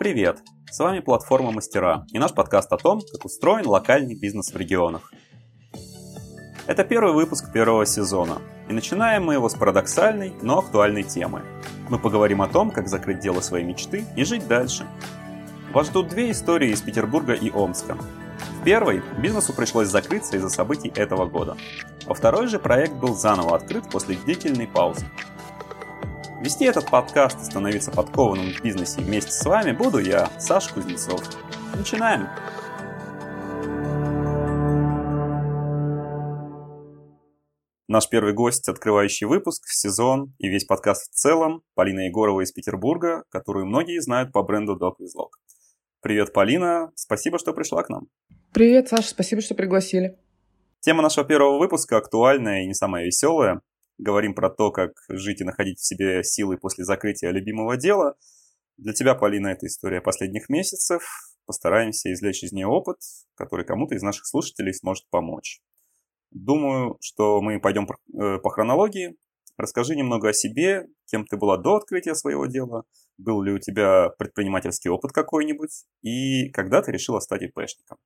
[0.00, 0.38] Привет!
[0.70, 5.12] С вами платформа Мастера и наш подкаст о том, как устроен локальный бизнес в регионах.
[6.66, 8.40] Это первый выпуск первого сезона,
[8.70, 11.42] и начинаем мы его с парадоксальной, но актуальной темы.
[11.90, 14.86] Мы поговорим о том, как закрыть дело своей мечты и жить дальше.
[15.74, 17.98] Вас ждут две истории из Петербурга и Омска.
[18.58, 21.58] В первой бизнесу пришлось закрыться из-за событий этого года.
[22.06, 25.04] Во второй же проект был заново открыт после длительной паузы.
[26.40, 31.20] Вести этот подкаст и становиться подкованным в бизнесе вместе с вами буду я, Саша Кузнецов.
[31.76, 32.28] Начинаем!
[37.88, 43.24] Наш первый гость, открывающий выпуск, сезон и весь подкаст в целом, Полина Егорова из Петербурга,
[43.28, 45.28] которую многие знают по бренду Dog With
[46.00, 48.06] Привет, Полина, спасибо, что пришла к нам.
[48.54, 50.16] Привет, Саша, спасибо, что пригласили.
[50.80, 53.60] Тема нашего первого выпуска актуальная и не самая веселая
[54.00, 58.16] говорим про то, как жить и находить в себе силы после закрытия любимого дела.
[58.76, 61.02] Для тебя, Полина, это история последних месяцев.
[61.46, 62.98] Постараемся извлечь из нее опыт,
[63.34, 65.60] который кому-то из наших слушателей сможет помочь.
[66.30, 69.16] Думаю, что мы пойдем э, по хронологии.
[69.56, 72.84] Расскажи немного о себе, кем ты была до открытия своего дела,
[73.18, 77.98] был ли у тебя предпринимательский опыт какой-нибудь, и когда ты решила стать ИПшником.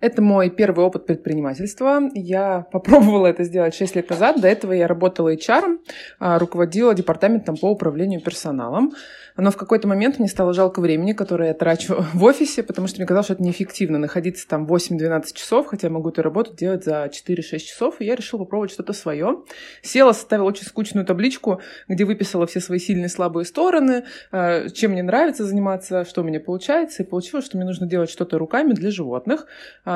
[0.00, 2.00] Это мой первый опыт предпринимательства.
[2.14, 4.40] Я попробовала это сделать 6 лет назад.
[4.40, 5.78] До этого я работала HR,
[6.20, 8.92] а, руководила департаментом по управлению персоналом.
[9.36, 12.98] Но в какой-то момент мне стало жалко времени, которое я трачу в офисе, потому что
[12.98, 16.84] мне казалось, что это неэффективно находиться там 8-12 часов, хотя я могу эту работу делать
[16.84, 18.00] за 4-6 часов.
[18.00, 19.42] И я решила попробовать что-то свое.
[19.82, 24.92] Села, составила очень скучную табличку, где выписала все свои сильные и слабые стороны, а, чем
[24.92, 27.02] мне нравится заниматься, что у меня получается.
[27.02, 29.48] И получилось, что мне нужно делать что-то руками для животных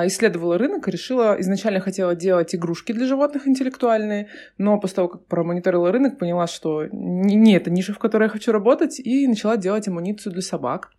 [0.06, 5.26] исследовала рынок и решила, изначально хотела делать игрушки для животных интеллектуальные, но после того, как
[5.26, 9.56] промониторила рынок, поняла, что не, не это ниша, в которой я хочу работать, и начала
[9.56, 10.90] делать амуницию для собак.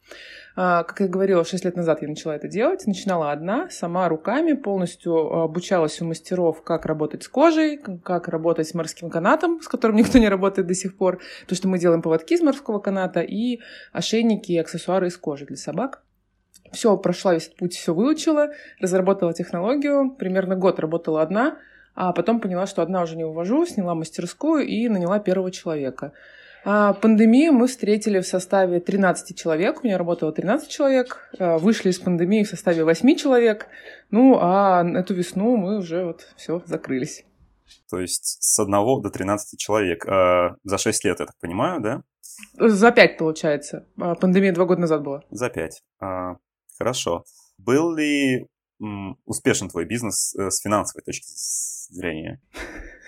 [0.56, 2.86] А, как я говорила, 6 лет назад я начала это делать.
[2.86, 8.74] Начинала одна, сама руками, полностью обучалась у мастеров, как работать с кожей, как работать с
[8.74, 11.20] морским канатом, с которым никто не работает до сих пор.
[11.48, 13.60] То, что мы делаем поводки из морского каната и
[13.92, 16.04] ошейники и аксессуары из кожи для собак.
[16.74, 21.58] Все, прошла весь путь, все выучила, разработала технологию, примерно год работала одна,
[21.96, 26.14] а потом поняла, что одна уже не увожу, сняла мастерскую и наняла первого человека.
[26.66, 29.84] А пандемию мы встретили в составе 13 человек.
[29.84, 31.30] У меня работало 13 человек.
[31.38, 33.68] А, вышли из пандемии в составе 8 человек.
[34.12, 37.26] Ну, а эту весну мы уже вот все закрылись.
[37.90, 40.08] То есть с одного до 13 человек.
[40.08, 42.02] А, за 6 лет, я так понимаю, да?
[42.58, 43.86] За 5, получается.
[44.00, 45.24] А, пандемия два года назад была.
[45.32, 45.84] За 5.
[46.84, 47.24] Хорошо.
[47.58, 48.46] Был ли
[48.82, 51.28] м, успешен твой бизнес э, с финансовой точки
[51.90, 52.42] зрения?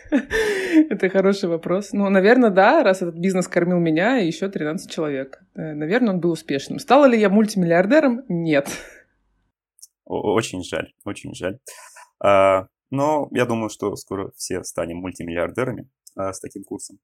[0.89, 1.91] Это хороший вопрос.
[1.91, 5.43] Ну, наверное, да, раз этот бизнес кормил меня и еще 13 человек.
[5.55, 6.79] Э, наверное, он был успешным.
[6.79, 8.21] Стала ли я мультимиллиардером?
[8.29, 8.69] Нет.
[10.05, 11.59] Очень жаль, очень жаль.
[12.23, 16.97] А, но я думаю, что скоро все станем мультимиллиардерами а, с таким курсом.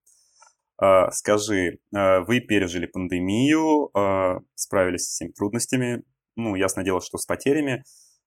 [0.77, 3.91] А, скажи, вы пережили пандемию,
[4.55, 6.03] справились с всеми трудностями,
[6.43, 7.83] ну, ясное дело, что с потерями,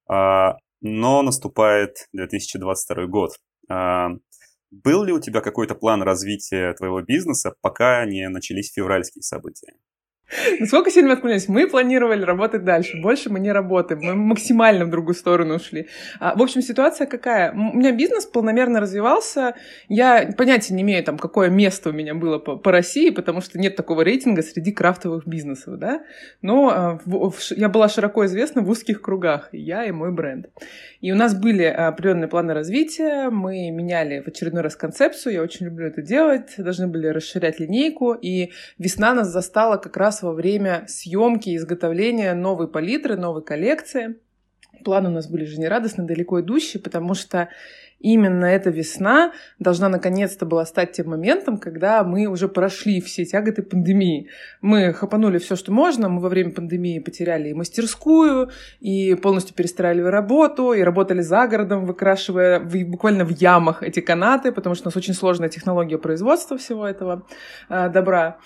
[0.09, 3.33] а, но наступает 2022 год.
[3.69, 4.11] А,
[4.71, 9.75] был ли у тебя какой-то план развития твоего бизнеса, пока не начались февральские события?
[10.59, 11.49] Насколько сильно мы отклонились?
[11.49, 13.01] Мы планировали работать дальше.
[13.01, 14.01] Больше мы не работаем.
[14.03, 15.89] Мы максимально в другую сторону ушли.
[16.19, 17.53] А, в общем, ситуация какая?
[17.53, 19.55] У меня бизнес полномерно развивался.
[19.89, 23.59] Я понятия не имею, там, какое место у меня было по, по России, потому что
[23.59, 26.03] нет такого рейтинга среди крафтовых бизнесов, да?
[26.43, 29.51] Но а, в, в, я была широко известна в узких кругах.
[29.53, 30.47] Я и мой бренд.
[31.01, 33.29] И у нас были определенные планы развития.
[33.29, 35.35] Мы меняли в очередной раз концепцию.
[35.35, 36.55] Я очень люблю это делать.
[36.57, 38.15] Должны были расширять линейку.
[38.15, 44.17] И весна нас застала как раз во время съемки и изготовления новой палитры, новой коллекции.
[44.85, 47.49] Планы у нас были жизнерадостно, далеко идущие, потому что
[48.05, 53.63] именно эта весна должна наконец-то была стать тем моментом, когда мы уже прошли все тяготы
[53.63, 54.29] пандемии.
[54.61, 56.09] Мы хапанули все, что можно.
[56.09, 58.51] Мы во время пандемии потеряли и мастерскую,
[58.81, 64.75] и полностью перестраивали работу, и работали за городом, выкрашивая буквально в ямах эти канаты, потому
[64.75, 67.27] что у нас очень сложная технология производства всего этого
[67.71, 68.39] э, добра.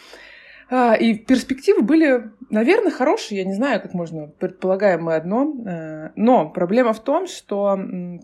[0.70, 3.38] А, и перспективы были, наверное, хорошие.
[3.38, 5.54] Я не знаю, как можно, предполагаем мы одно.
[5.66, 7.74] Э, но проблема в том, что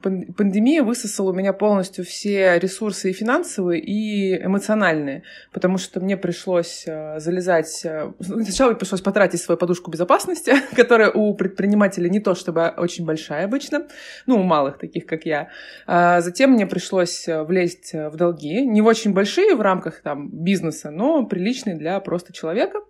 [0.03, 5.23] пандемия высосала у меня полностью все ресурсы и финансовые, и эмоциональные.
[5.53, 7.81] Потому что мне пришлось э, залезать...
[7.85, 13.47] Э, сначала пришлось потратить свою подушку безопасности, которая у предпринимателей не то чтобы очень большая
[13.47, 13.87] обычно,
[14.27, 15.49] ну, у малых таких, как я.
[15.87, 18.67] А затем мне пришлось влезть в долги.
[18.67, 22.81] Не очень большие в рамках там, бизнеса, но приличные для просто человека.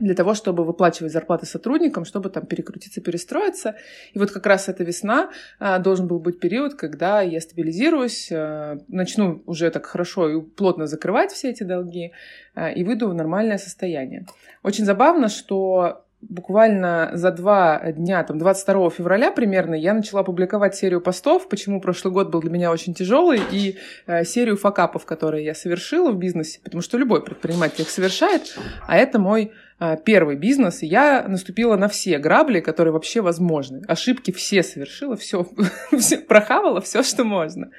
[0.00, 3.74] для того, чтобы выплачивать зарплаты сотрудникам, чтобы там перекрутиться, перестроиться.
[4.14, 8.78] И вот как раз эта весна а, должен был быть период, когда я стабилизируюсь, а,
[8.88, 12.12] начну уже так хорошо и плотно закрывать все эти долги
[12.54, 14.24] а, и выйду в нормальное состояние.
[14.62, 21.00] Очень забавно, что буквально за два дня, там, 22 февраля примерно, я начала публиковать серию
[21.00, 23.76] постов, почему прошлый год был для меня очень тяжелый, и
[24.06, 28.96] э, серию факапов, которые я совершила в бизнесе, потому что любой предприниматель их совершает, а
[28.96, 33.82] это мой э, первый бизнес, и я наступила на все грабли, которые вообще возможны.
[33.88, 35.46] Ошибки все совершила, все,
[35.98, 37.70] все прохавала, все, что можно.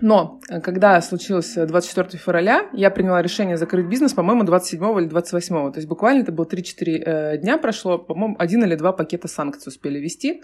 [0.00, 5.72] Но э, когда случилось 24 февраля, я приняла решение закрыть бизнес, по-моему, 27 или 28.
[5.72, 9.70] То есть буквально это было 3-4 э, дня прошло, по-моему, один или два пакета санкций
[9.70, 10.42] успели вести.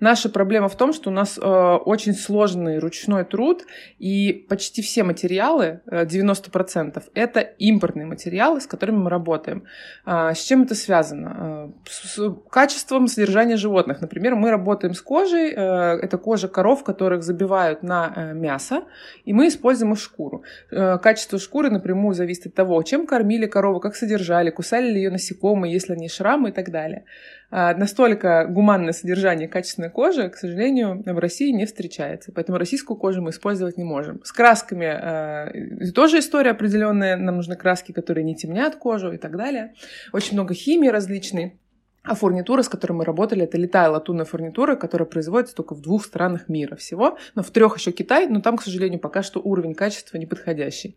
[0.00, 3.66] Наша проблема в том, что у нас э, очень сложный ручной труд,
[3.98, 9.64] и почти все материалы, э, 90%, это импортные материалы, с которыми мы работаем.
[10.06, 11.36] Э, с чем это связано?
[11.38, 14.00] Э, с, с качеством содержания животных.
[14.00, 18.84] Например, мы работаем с кожей, э, это кожа коров, которых забивают на э, мясо,
[19.26, 20.44] и мы используем их шкуру.
[20.70, 25.10] Э, качество шкуры напрямую зависит от того, чем кормили корову, как содержали, кусали ли ее
[25.10, 27.04] насекомые, есть ли они шрамы и так далее.
[27.50, 32.30] А, настолько гуманное содержание качественной кожи, к сожалению, в России не встречается.
[32.32, 34.22] Поэтому российскую кожу мы использовать не можем.
[34.24, 37.16] С красками э, тоже история определенная.
[37.16, 39.74] Нам нужны краски, которые не темнят кожу и так далее.
[40.12, 41.58] Очень много химии различной.
[42.02, 46.04] А фурнитура, с которой мы работали, это летая латунная фурнитура, которая производится только в двух
[46.04, 47.18] странах мира всего.
[47.34, 50.96] Но в трех еще Китай, но там, к сожалению, пока что уровень качества неподходящий.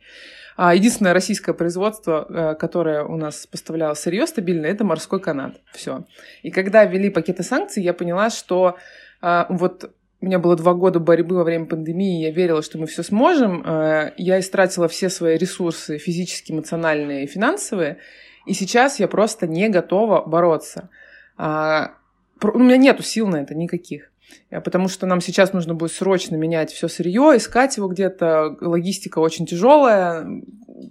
[0.56, 5.60] А единственное российское производство, э, которое у нас поставляло сырье стабильно, это морской канат.
[5.74, 6.06] Все.
[6.42, 8.78] И когда ввели пакеты санкций, я поняла, что
[9.22, 9.92] а, вот
[10.22, 13.62] у меня было два года борьбы во время пандемии, я верила, что мы все сможем.
[13.66, 17.98] Э, я истратила все свои ресурсы физические, эмоциональные и финансовые.
[18.46, 20.90] И сейчас я просто не готова бороться.
[21.38, 21.94] А,
[22.42, 24.12] у меня нету сил на это никаких.
[24.50, 28.58] Э, потому что нам сейчас нужно будет срочно менять все сырье, искать его где-то.
[28.62, 30.26] Логистика очень тяжелая.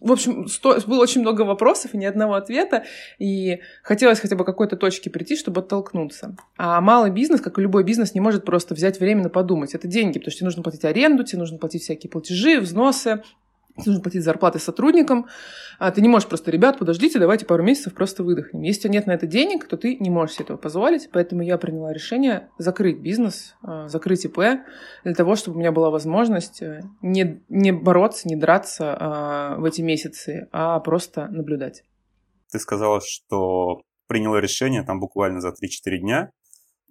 [0.01, 0.79] В общем, сто...
[0.87, 2.85] было очень много вопросов и ни одного ответа.
[3.19, 6.37] И хотелось хотя бы какой-то точке прийти, чтобы оттолкнуться.
[6.57, 9.75] А малый бизнес, как и любой бизнес, не может просто взять временно подумать.
[9.75, 13.23] Это деньги, потому что тебе нужно платить аренду, тебе нужно платить всякие платежи, взносы,
[13.77, 15.27] нужно платить зарплаты сотрудникам.
[15.79, 18.63] А ты не можешь просто, ребят, подождите, давайте пару месяцев просто выдохнем.
[18.63, 21.11] Если нет на это денег, то ты не можешь себе этого позволить.
[21.13, 24.39] Поэтому я приняла решение закрыть бизнес, а, закрыть ИП,
[25.05, 29.65] для того, чтобы у меня была возможность э, не, не бороться, не драться а, в
[29.65, 31.85] эти месяцы, а просто наблюдать.
[32.51, 36.31] Ты сказала, что приняла решение там буквально за 3-4 дня.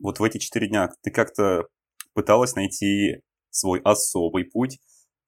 [0.02, 1.68] Вот в эти 4 дня ты как-то
[2.14, 4.80] пыталась найти свой особый путь,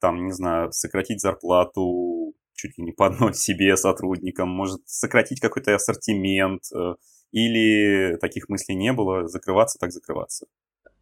[0.03, 5.73] там, не знаю, сократить зарплату чуть ли не по одной себе сотрудникам, может сократить какой-то
[5.73, 6.95] ассортимент, э,
[7.31, 10.45] или таких мыслей не было, закрываться так закрываться.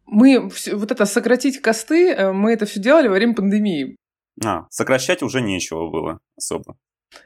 [0.06, 3.96] Мы вот это сократить косты, э, мы это все делали во время пандемии.
[4.44, 6.76] А, сокращать уже нечего было особо.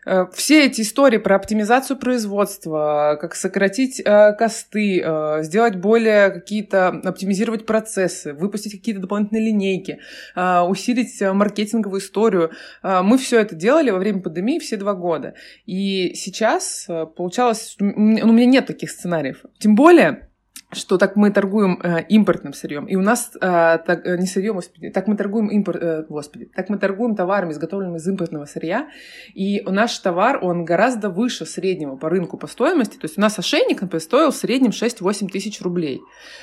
[0.05, 6.89] Э, все эти истории про оптимизацию производства, как сократить э, косты, э, сделать более какие-то,
[6.89, 10.01] оптимизировать процессы, выпустить какие-то дополнительные линейки,
[10.35, 12.53] э, усилить маркетинговую историю.
[12.83, 15.35] Э, мы все это делали во время пандемии все два года.
[15.67, 19.45] И сейчас э, получалось, у меня нет таких сценариев.
[19.59, 20.29] Тем более,
[20.73, 24.57] что так мы торгуем э, импортным сырьем, и у нас э, так, э, не сырьем,
[24.57, 28.89] господи, так мы торгуем импорт, э, господи, так мы торгуем товарами, изготовленными из импортного сырья,
[29.35, 33.39] и наш товар, он гораздо выше среднего по рынку по стоимости, то есть у нас
[33.39, 36.01] ошейник, например, стоил в среднем 6-8 тысяч рублей.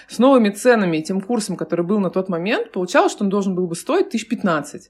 [0.07, 3.55] С новыми ценами и тем курсом, который был на тот момент, получалось, что он должен
[3.55, 4.89] был бы стоить 1015.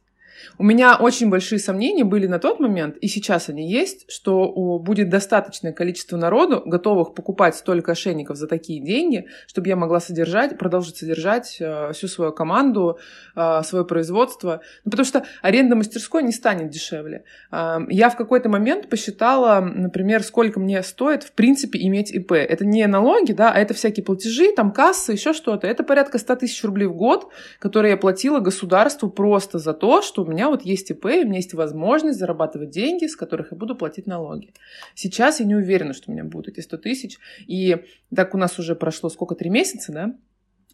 [0.57, 5.09] У меня очень большие сомнения были на тот момент, и сейчас они есть, что будет
[5.09, 10.97] достаточное количество народу, готовых покупать столько ошейников за такие деньги, чтобы я могла содержать, продолжить
[10.97, 12.97] содержать э, всю свою команду,
[13.35, 14.61] э, свое производство.
[14.85, 17.23] Ну, потому что аренда мастерской не станет дешевле.
[17.51, 22.33] Э, я в какой-то момент посчитала, например, сколько мне стоит, в принципе, иметь ИП.
[22.33, 25.67] Это не налоги, да, а это всякие платежи, там кассы, еще что-то.
[25.67, 30.23] Это порядка 100 тысяч рублей в год, которые я платила государству просто за то, что
[30.33, 33.75] меня вот есть ИП, и у меня есть возможность зарабатывать деньги, с которых я буду
[33.75, 34.53] платить налоги.
[34.95, 37.19] Сейчас я не уверена, что у меня будут эти 100 тысяч.
[37.47, 40.15] И так у нас уже прошло сколько, три месяца, да?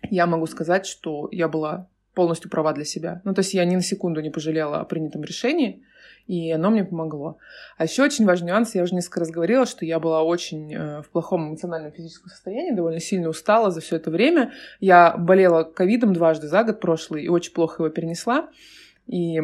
[0.10, 3.22] Я могу сказать, что я была полностью права для себя.
[3.24, 5.84] Ну, то есть я ни на секунду не пожалела о принятом решении,
[6.28, 7.38] и оно мне помогло.
[7.78, 11.02] А еще очень важный нюанс, я уже несколько раз говорила, что я была очень э,
[11.02, 14.52] в плохом эмоциональном физическом состоянии, довольно сильно устала за все это время.
[14.80, 18.50] Я болела ковидом дважды за год прошлый и очень плохо его перенесла.
[19.10, 19.42] И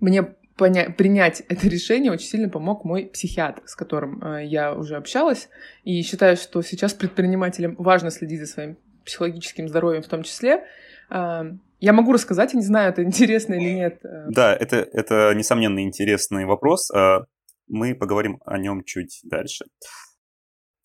[0.00, 4.96] мне поня- принять это решение очень сильно помог мой психиатр, с которым э, я уже
[4.96, 5.48] общалась.
[5.84, 10.64] И считаю, что сейчас предпринимателям важно следить за своим психологическим здоровьем в том числе.
[11.10, 11.42] Э,
[11.80, 14.00] я могу рассказать, я не знаю, это интересно или нет.
[14.04, 14.26] Э.
[14.28, 16.90] Да, это, это несомненно интересный вопрос.
[16.90, 17.24] А
[17.66, 19.64] мы поговорим о нем чуть дальше.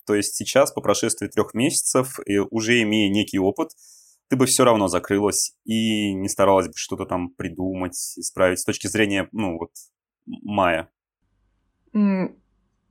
[0.06, 2.18] То есть сейчас, по прошествии трех месяцев,
[2.50, 3.72] уже имея некий опыт,
[4.28, 8.86] ты бы все равно закрылась и не старалась бы что-то там придумать, исправить с точки
[8.86, 9.70] зрения, ну вот,
[10.26, 10.90] мая?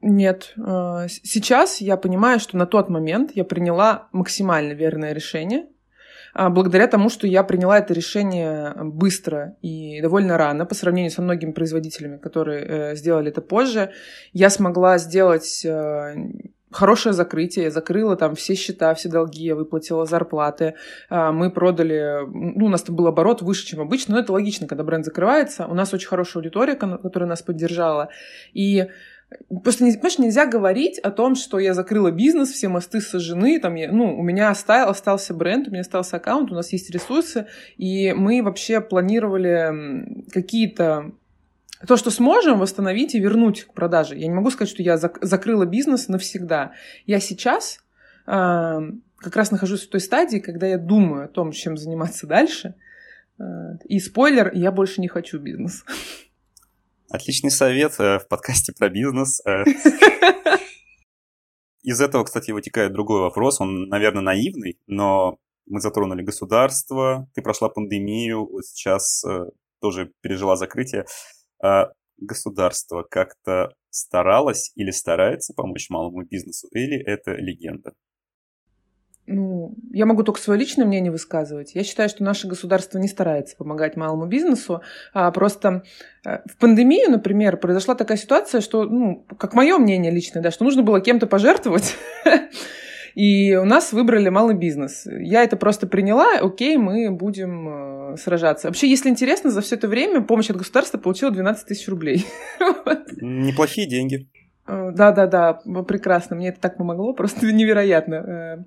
[0.02, 0.54] Нет.
[0.64, 5.68] А, сейчас я понимаю, что на тот момент я приняла максимально верное решение,
[6.34, 11.22] а, благодаря тому, что я приняла это решение быстро и довольно рано по сравнению со
[11.22, 13.92] многими производителями, которые э, сделали это позже.
[14.34, 16.16] Я смогла сделать э,
[16.72, 20.76] хорошее закрытие, я закрыла там все счета, все долги, я выплатила зарплаты,
[21.10, 24.68] а, мы продали, ну, у нас там был оборот выше, чем обычно, но это логично,
[24.68, 28.10] когда бренд закрывается, у нас очень хорошая аудитория, которая нас поддержала,
[28.54, 28.88] и
[29.64, 33.92] Просто, понимаешь, нельзя говорить о том, что я закрыла бизнес, все мосты сожжены, там, я,
[33.92, 38.14] ну, у меня остался, остался бренд, у меня остался аккаунт, у нас есть ресурсы, и
[38.14, 41.12] мы вообще планировали какие-то
[41.86, 44.16] то, что сможем восстановить и вернуть к продаже.
[44.16, 46.72] Я не могу сказать, что я зак- закрыла бизнес навсегда.
[47.06, 47.80] Я сейчас
[48.26, 48.32] э,
[49.18, 52.76] как раз нахожусь в той стадии, когда я думаю о том, чем заниматься дальше.
[53.40, 53.44] Э,
[53.86, 55.84] и спойлер, я больше не хочу бизнес.
[57.10, 59.42] Отличный совет э, в подкасте про бизнес.
[59.46, 59.64] Э.
[61.84, 63.62] Из этого, кстати, вытекает другой вопрос.
[63.62, 69.46] Он, наверное, наивный, но мы затронули государство, ты прошла пандемию, сейчас э,
[69.80, 71.06] тоже пережила закрытие.
[71.62, 77.94] А государство как-то старалось или старается помочь малому бизнесу, или это легенда?
[79.30, 81.76] Ну, я могу только свое личное мнение высказывать.
[81.76, 84.82] Я считаю, что наше государство не старается помогать малому бизнесу.
[85.14, 85.84] А просто
[86.26, 90.64] э, в пандемию, например, произошла такая ситуация, что, ну, как мое мнение личное, да, что
[90.64, 91.98] нужно было кем-то пожертвовать.
[93.18, 95.08] И у нас выбрали малый бизнес.
[95.08, 98.68] Я это просто приняла, окей, мы будем э, сражаться.
[98.68, 102.28] Вообще, если интересно, за все это время помощь от государства получила 12 тысяч рублей.
[103.20, 104.28] Неплохие деньги.
[104.68, 105.54] Э, да-да-да,
[105.88, 106.36] прекрасно.
[106.36, 108.14] Мне это так помогло, просто невероятно.
[108.14, 108.58] Э,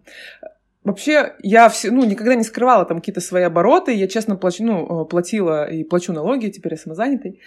[0.82, 3.92] вообще, я все, ну, никогда не скрывала там какие-то свои обороты.
[3.92, 7.40] Я честно плачу, ну, платила и плачу налоги, теперь я самозанятый.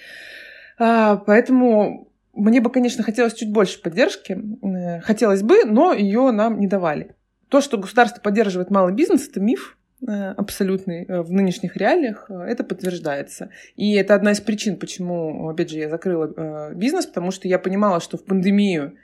[0.80, 6.60] А, поэтому мне бы, конечно, хотелось чуть больше поддержки, э, хотелось бы, но ее нам
[6.60, 7.16] не давали.
[7.48, 12.64] То, что государство поддерживает малый бизнес, это миф э, абсолютный э, в нынешних реалиях, это
[12.64, 13.50] подтверждается.
[13.76, 18.00] И это одна из причин, почему, опять же, я закрыла бизнес, потому что я понимала,
[18.00, 18.98] что в пандемию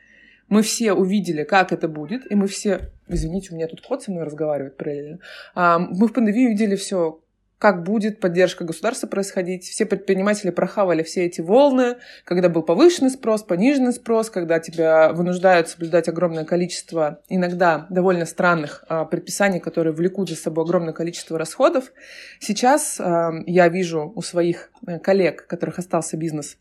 [0.47, 2.89] мы все увидели, как это будет, и мы все...
[3.07, 5.19] Извините, у меня тут кот со мной разговаривает параллельно.
[5.53, 7.21] А, мы в пандемии увидели все,
[7.59, 9.65] как будет поддержка государства происходить.
[9.65, 15.67] Все предприниматели прохавали все эти волны, когда был повышенный спрос, пониженный спрос, когда тебя вынуждают
[15.67, 21.91] соблюдать огромное количество, иногда довольно странных а, предписаний, которые влекут за собой огромное количество расходов.
[22.39, 26.55] Сейчас а, я вижу у своих э, коллег, которых остался бизнес,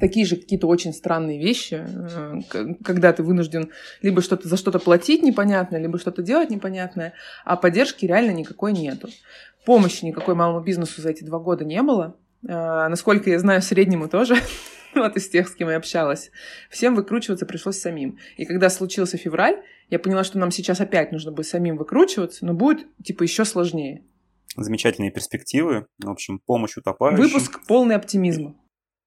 [0.00, 3.70] такие же какие-то очень странные вещи, э, когда ты вынужден
[4.02, 7.14] либо что-то за что-то платить непонятное, либо что-то делать непонятное,
[7.44, 9.08] а поддержки реально никакой нету.
[9.64, 12.16] Помощи никакой малому бизнесу за эти два года не было.
[12.48, 14.36] А, насколько я знаю, среднему тоже.
[14.94, 16.30] вот из тех, с кем я общалась.
[16.70, 18.18] Всем выкручиваться пришлось самим.
[18.36, 22.54] И когда случился февраль, я поняла, что нам сейчас опять нужно будет самим выкручиваться, но
[22.54, 24.04] будет, типа, еще сложнее.
[24.56, 25.86] Замечательные перспективы.
[25.98, 27.22] В общем, помощь утопающим.
[27.22, 28.54] Выпуск полный оптимизма.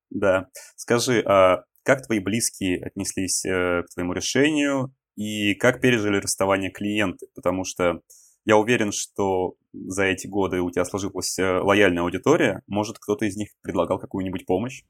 [0.10, 0.48] Да.
[0.76, 7.28] Скажи, а как твои близкие отнеслись э, к твоему решению и как пережили расставание клиенты?
[7.34, 8.02] Потому что
[8.48, 12.62] я уверен, что за эти годы у тебя сложилась э, лояльная аудитория.
[12.66, 14.84] Может, кто-то из них предлагал какую-нибудь помощь?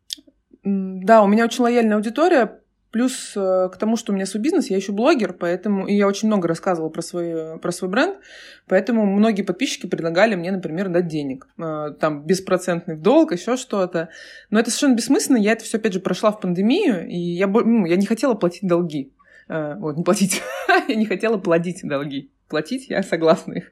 [0.63, 2.61] Да, у меня очень лояльная аудитория.
[2.91, 6.07] Плюс э, к тому, что у меня свой бизнес, я еще блогер, поэтому и я
[6.07, 8.19] очень много рассказывала про свой, про свой бренд,
[8.67, 11.47] поэтому многие подписчики предлагали мне, например, дать денег.
[11.57, 14.09] Э, там беспроцентный в долг, еще что-то.
[14.51, 15.37] Но это совершенно бессмысленно.
[15.37, 18.69] Я это все, опять же, прошла в пандемию, и я, ну, я не хотела платить
[18.69, 19.11] долги.
[19.47, 20.43] Вот, не платить.
[20.87, 23.71] я не хотела платить долги платить, я согласна их.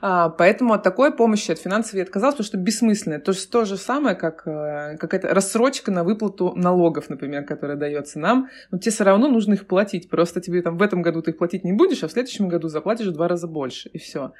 [0.00, 3.20] А, поэтому от такой помощи, от финансовой я отказалась, потому что бессмысленно.
[3.20, 8.48] То, то же самое, как э, какая-то рассрочка на выплату налогов, например, которая дается нам.
[8.70, 10.08] Но тебе все равно нужно их платить.
[10.08, 12.68] Просто тебе там в этом году ты их платить не будешь, а в следующем году
[12.68, 14.32] заплатишь в два раза больше, и все.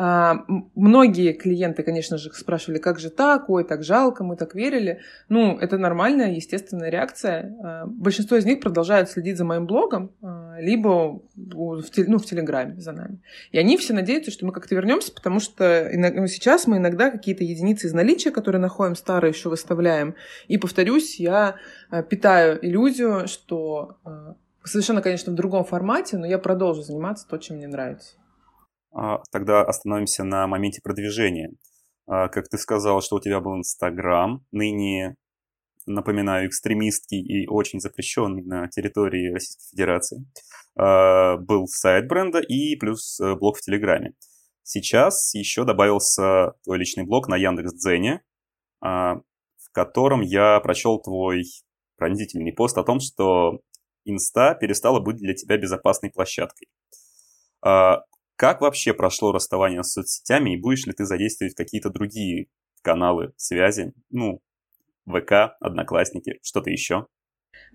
[0.00, 0.44] А,
[0.76, 5.00] многие клиенты, конечно же, спрашивали, как же так, ой, так жалко, мы так верили.
[5.28, 7.52] Ну, это нормальная, естественная реакция.
[7.64, 12.80] А, большинство из них продолжают следить за моим блогом, а, либо в, ну, в Телеграме
[12.80, 13.20] за нами.
[13.52, 17.44] И они все надеются, что мы как-то вернемся, потому что ну, сейчас мы иногда какие-то
[17.44, 20.14] единицы из наличия, которые находим, старые еще выставляем.
[20.48, 21.56] И, повторюсь, я
[21.90, 24.34] э, питаю иллюзию, что э,
[24.64, 28.16] совершенно, конечно, в другом формате, но я продолжу заниматься то, чем мне нравится.
[28.92, 31.52] А, тогда остановимся на моменте продвижения.
[32.06, 35.16] А, как ты сказал, что у тебя был Инстаграм, ныне
[35.88, 40.24] напоминаю, экстремистский и очень запрещенный на территории Российской Федерации.
[40.76, 44.12] А, был сайт бренда и плюс э, блог в Телеграме.
[44.62, 48.22] Сейчас еще добавился твой личный блог на Яндекс.Дзене,
[48.80, 51.44] а, в котором я прочел твой
[51.96, 53.60] пронзительный пост о том, что
[54.04, 56.68] Инста перестала быть для тебя безопасной площадкой.
[57.60, 58.02] А,
[58.36, 62.46] как вообще прошло расставание с соцсетями и будешь ли ты задействовать какие-то другие
[62.82, 64.40] каналы связи, ну,
[65.08, 67.06] ВК, Одноклассники, что-то еще?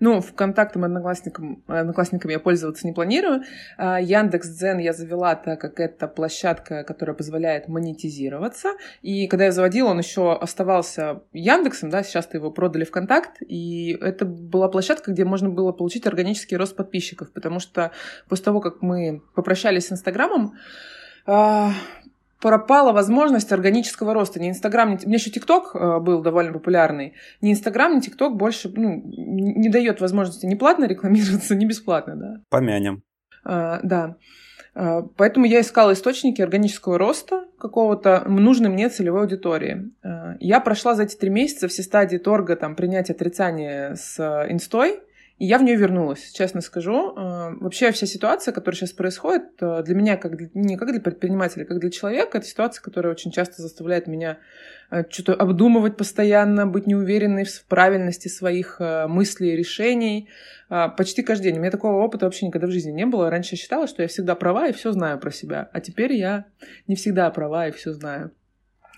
[0.00, 3.42] Ну, ВКонтактом, Одноклассником, Одноклассниками я пользоваться не планирую.
[3.76, 8.70] А, Яндекс Дзен я завела, так как это площадка, которая позволяет монетизироваться.
[9.02, 14.24] И когда я заводила, он еще оставался Яндексом, да, сейчас-то его продали ВКонтакт, и это
[14.24, 17.92] была площадка, где можно было получить органический рост подписчиков, потому что
[18.28, 20.54] после того, как мы попрощались с Инстаграмом,
[21.26, 21.72] а,
[22.44, 24.38] пропала возможность органического роста.
[24.38, 24.96] Ни Инстаграм, ни...
[25.02, 27.14] у меня еще ТикТок э, был довольно популярный.
[27.40, 32.16] Ни Инстаграм, ни ТикТок больше ну, не дает возможности ни платно рекламироваться, ни бесплатно.
[32.16, 32.42] Да?
[32.50, 33.02] Помянем.
[33.46, 34.16] А, да.
[34.74, 39.90] А, поэтому я искала источники органического роста какого-то нужной мне целевой аудитории.
[40.02, 44.52] А, я прошла за эти три месяца все стадии торга, там, принятия отрицания с э,
[44.52, 45.00] инстой,
[45.38, 47.12] и я в нее вернулась, честно скажу.
[47.16, 51.00] Э, вообще вся ситуация, которая сейчас происходит, э, для меня, как для, не как для
[51.00, 54.38] предпринимателя, как для человека, это ситуация, которая очень часто заставляет меня
[55.10, 60.28] что-то обдумывать постоянно, быть неуверенной в правильности своих мыслей решений.
[60.68, 61.56] Почти каждый день.
[61.56, 63.28] У меня такого опыта вообще никогда в жизни не было.
[63.28, 65.68] Раньше я считала, что я всегда права и все знаю про себя.
[65.72, 66.44] А теперь я
[66.86, 68.30] не всегда права и все знаю.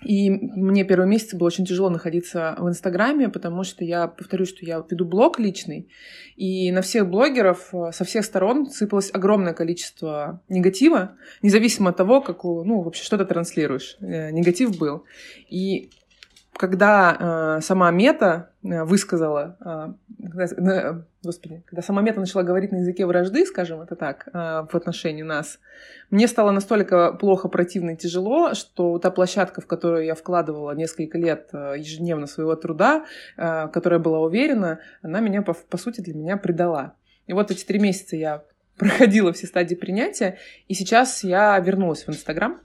[0.03, 4.65] И мне первый месяц было очень тяжело находиться в Инстаграме, потому что я повторюсь, что
[4.65, 5.89] я веду блог личный,
[6.35, 12.21] и на всех блогеров э, со всех сторон сыпалось огромное количество негатива, независимо от того,
[12.21, 13.97] как, ну, вообще, что ты транслируешь.
[13.99, 15.03] Э, негатив был.
[15.49, 15.89] И
[16.57, 23.05] когда э, сама Мета э, высказала, э, господи, когда сама Мета начала говорить на языке
[23.05, 24.31] вражды, скажем это так, э,
[24.69, 25.59] в отношении нас,
[26.09, 31.17] мне стало настолько плохо, противно и тяжело, что та площадка, в которую я вкладывала несколько
[31.17, 33.05] лет э, ежедневно своего труда,
[33.37, 36.95] э, которая была уверена, она меня, по, по сути, для меня предала.
[37.27, 38.43] И вот эти три месяца я
[38.77, 42.61] проходила все стадии принятия, и сейчас я вернулась в Инстаграм,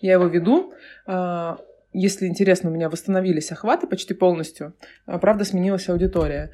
[0.00, 0.74] я его веду,
[1.06, 1.56] э,
[1.92, 4.74] если интересно, у меня восстановились охваты почти полностью.
[5.06, 6.50] А, правда, сменилась аудитория.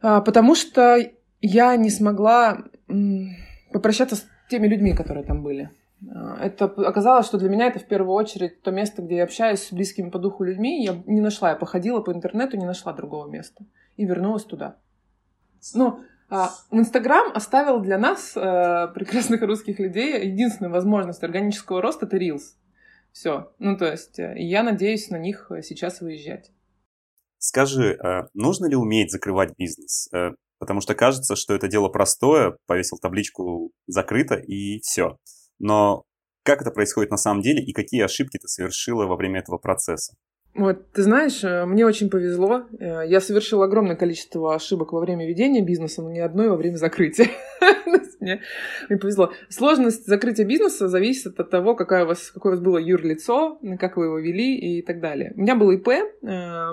[0.00, 0.98] А, потому что
[1.40, 2.64] я не смогла
[3.72, 5.70] попрощаться с теми людьми, которые там были.
[6.08, 9.62] А, это оказалось, что для меня это в первую очередь то место, где я общаюсь
[9.62, 10.84] с близкими по духу людьми.
[10.84, 13.64] Я не нашла, я походила по интернету, не нашла другого места.
[13.96, 14.76] И вернулась туда.
[15.74, 16.00] Ну,
[16.70, 22.56] Инстаграм оставил для нас, э, прекрасных русских людей, единственную возможность органического роста— это Reels.
[23.16, 23.50] Все.
[23.58, 26.50] Ну, то есть, э, я надеюсь на них э, сейчас выезжать.
[27.38, 30.12] Скажи, а нужно ли уметь закрывать бизнес?
[30.12, 35.16] Э, потому что кажется, что это дело простое, повесил табличку «закрыто» и все.
[35.58, 36.04] Но
[36.42, 40.14] как это происходит на самом деле и какие ошибки ты совершила во время этого процесса?
[40.56, 42.64] Вот, ты знаешь, мне очень повезло.
[42.80, 47.28] Я совершила огромное количество ошибок во время ведения бизнеса, но ни одной во время закрытия.
[48.26, 48.40] мне,
[48.88, 49.32] повезло.
[49.48, 53.96] Сложность закрытия бизнеса зависит от того, какое у вас, какое у вас было юрлицо, как
[53.96, 55.32] вы его вели и так далее.
[55.36, 56.02] У меня был ИП, э,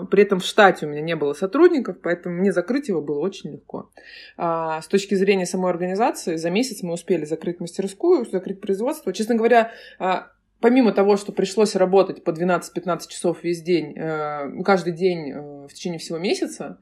[0.10, 3.54] при этом в штате у меня не было сотрудников, поэтому мне закрыть его было очень
[3.54, 3.92] легко.
[4.38, 9.14] А, с точки зрения самой организации, за месяц мы успели закрыть мастерскую, закрыть производство.
[9.14, 10.32] Честно говоря, а,
[10.64, 15.74] помимо того, что пришлось работать по 12-15 часов весь день, э, каждый день э, в
[15.74, 16.80] течение всего месяца,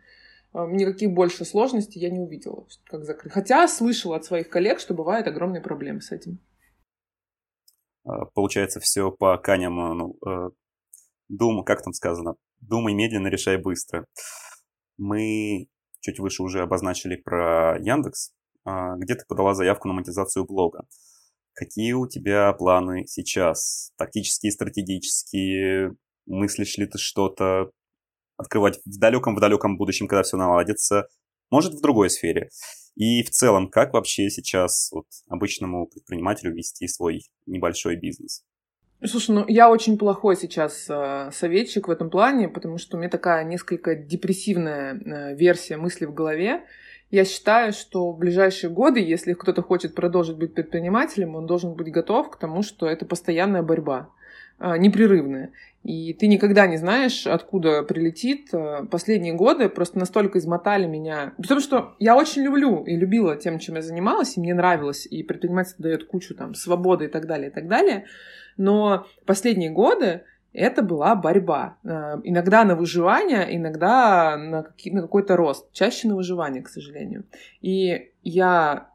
[0.54, 3.34] а, никаких больше сложностей я не увидела, как закрыть.
[3.34, 6.38] Хотя слышала от своих коллег, что бывают огромные проблемы с этим.
[8.06, 10.50] А, получается, все по Каням, ну, э,
[11.28, 14.06] думай, как там сказано, думай медленно, решай быстро.
[14.98, 15.70] Мы
[16.02, 18.32] чуть выше уже обозначили про Яндекс,
[18.64, 20.86] а, где ты подала заявку на монетизацию блога.
[21.54, 23.92] Какие у тебя планы сейчас?
[23.98, 25.96] Тактические, стратегические?
[26.26, 27.72] Мыслишь ли ты что-то?
[28.42, 31.08] открывать в далеком-в далеком будущем, когда все наладится,
[31.50, 32.50] может в другой сфере.
[32.96, 38.44] И в целом, как вообще сейчас вот, обычному предпринимателю вести свой небольшой бизнес?
[39.04, 43.10] Слушай, ну я очень плохой сейчас э, советчик в этом плане, потому что у меня
[43.10, 46.64] такая несколько депрессивная э, версия мысли в голове.
[47.12, 51.92] Я считаю, что в ближайшие годы, если кто-то хочет продолжить быть предпринимателем, он должен быть
[51.92, 54.10] готов к тому, что это постоянная борьба,
[54.60, 55.52] а, непрерывная.
[55.84, 58.54] И ты никогда не знаешь, откуда прилетит.
[58.54, 61.34] А, последние годы просто настолько измотали меня.
[61.36, 65.22] Потому что я очень люблю и любила тем, чем я занималась, и мне нравилось, и
[65.22, 68.06] предпринимательство дает кучу там свободы и так далее, и так далее.
[68.56, 71.78] Но последние годы это была борьба.
[71.84, 75.72] Э, иногда на выживание, иногда на, на какой-то рост.
[75.72, 77.26] Чаще на выживание, к сожалению.
[77.62, 78.91] И я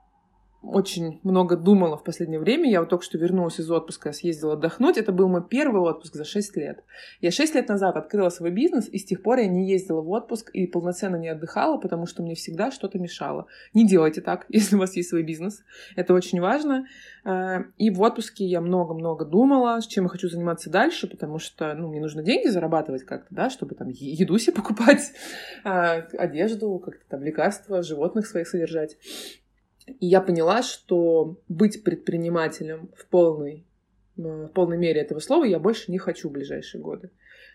[0.63, 2.71] очень много думала в последнее время.
[2.71, 4.97] Я вот только что вернулась из отпуска, съездила отдохнуть.
[4.97, 6.83] Это был мой первый отпуск за 6 лет.
[7.21, 10.11] Я 6 лет назад открыла свой бизнес, и с тех пор я не ездила в
[10.11, 13.47] отпуск и полноценно не отдыхала, потому что мне всегда что-то мешало.
[13.75, 15.63] Не делайте так, если у вас есть свой бизнес.
[15.95, 16.87] Это очень важно.
[17.25, 21.75] Э, и в отпуске я много-много думала, с чем я хочу заниматься дальше, потому что
[21.75, 25.13] ну, мне нужно деньги зарабатывать как-то, да, чтобы там еду себе покупать,
[25.65, 25.69] э,
[26.19, 28.97] одежду, как-то там лекарства, животных своих содержать.
[29.87, 33.65] И я поняла, что быть предпринимателем в полной,
[34.17, 37.11] э, в полной мере этого слова я больше не хочу в ближайшие годы.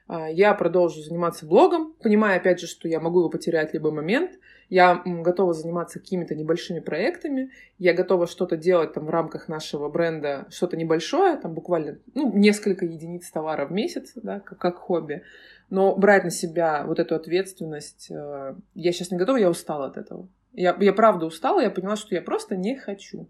[0.08, 3.92] А, я продолжу заниматься блогом, понимая, опять же, что я могу его потерять в любой
[3.92, 4.32] момент.
[4.70, 7.52] Я готова заниматься какими-то небольшими проектами.
[7.78, 12.86] Я готова что-то делать там в рамках нашего бренда, что-то небольшое, там буквально ну, несколько
[12.86, 15.24] единиц товара в месяц, да, как, как хобби.
[15.70, 19.98] Но брать на себя вот эту ответственность, э, я сейчас не готова, я устала от
[19.98, 20.28] этого.
[20.54, 23.28] Я, я правда устала, я поняла, что я просто не хочу.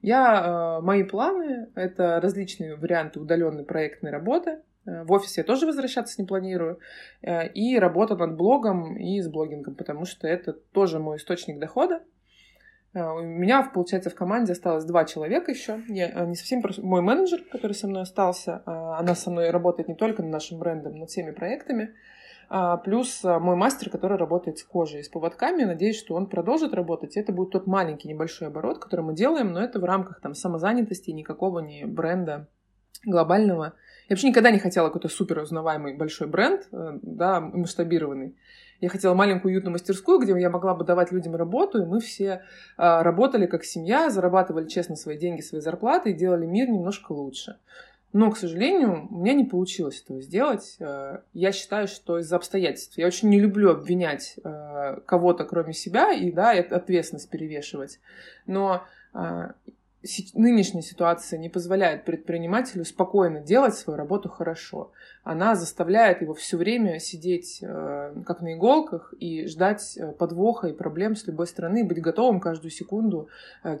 [0.00, 4.60] Я, э, мои планы— это различные варианты удаленной проектной работы.
[4.84, 6.80] Э, в офис я тоже возвращаться не планирую.
[7.22, 12.02] Э, и работа над блогом и с блогингом, потому что это тоже мой источник дохода.
[12.94, 15.80] У меня, получается, в команде осталось два человека еще.
[15.88, 18.62] Я не совсем мой менеджер, который со мной остался.
[18.66, 21.94] Она со мной работает не только над нашим брендом, над всеми проектами.
[22.54, 25.64] А, плюс а, мой мастер, который работает с кожей с поводками.
[25.64, 27.16] Надеюсь, что он продолжит работать.
[27.16, 31.12] Это будет тот маленький небольшой оборот, который мы делаем, но это в рамках там самозанятости,
[31.12, 32.48] никакого не бренда
[33.06, 33.72] глобального.
[34.10, 38.36] Я вообще никогда не хотела какой-то супер узнаваемый большой бренд, э, да, масштабированный.
[38.82, 42.42] Я хотела маленькую уютную мастерскую, где я могла бы давать людям работу, и мы все
[42.76, 47.58] а, работали как семья, зарабатывали честно свои деньги, свои зарплаты и делали мир немножко лучше.
[48.12, 50.76] Но, к сожалению, у меня не получилось этого сделать.
[50.80, 52.98] Э, я считаю, что из-за обстоятельств.
[52.98, 58.00] Я очень не люблю обвинять э, кого-то, кроме себя, и да, ответственность перевешивать.
[58.46, 59.52] Но э,
[60.34, 64.92] нынешняя ситуация не позволяет предпринимателю спокойно делать свою работу хорошо.
[65.24, 71.24] Она заставляет его все время сидеть как на иголках и ждать подвоха и проблем с
[71.28, 73.28] любой стороны, быть готовым каждую секунду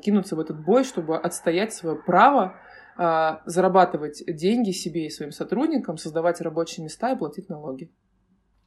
[0.00, 2.54] кинуться в этот бой, чтобы отстоять свое право
[2.96, 7.90] зарабатывать деньги себе и своим сотрудникам, создавать рабочие места и платить налоги.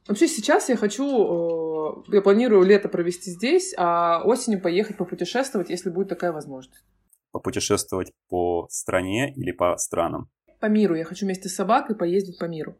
[0.08, 5.90] Вообще сейчас я хочу, э, я планирую лето провести здесь, а осенью поехать попутешествовать, если
[5.90, 6.84] будет такая возможность.
[7.32, 10.30] Попутешествовать по стране или по странам?
[10.60, 10.94] По миру.
[10.94, 12.78] Я хочу вместе с собакой поездить по миру.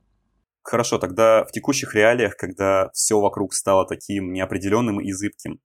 [0.63, 5.61] Хорошо, тогда в текущих реалиях, когда все вокруг стало таким неопределенным и зыбким,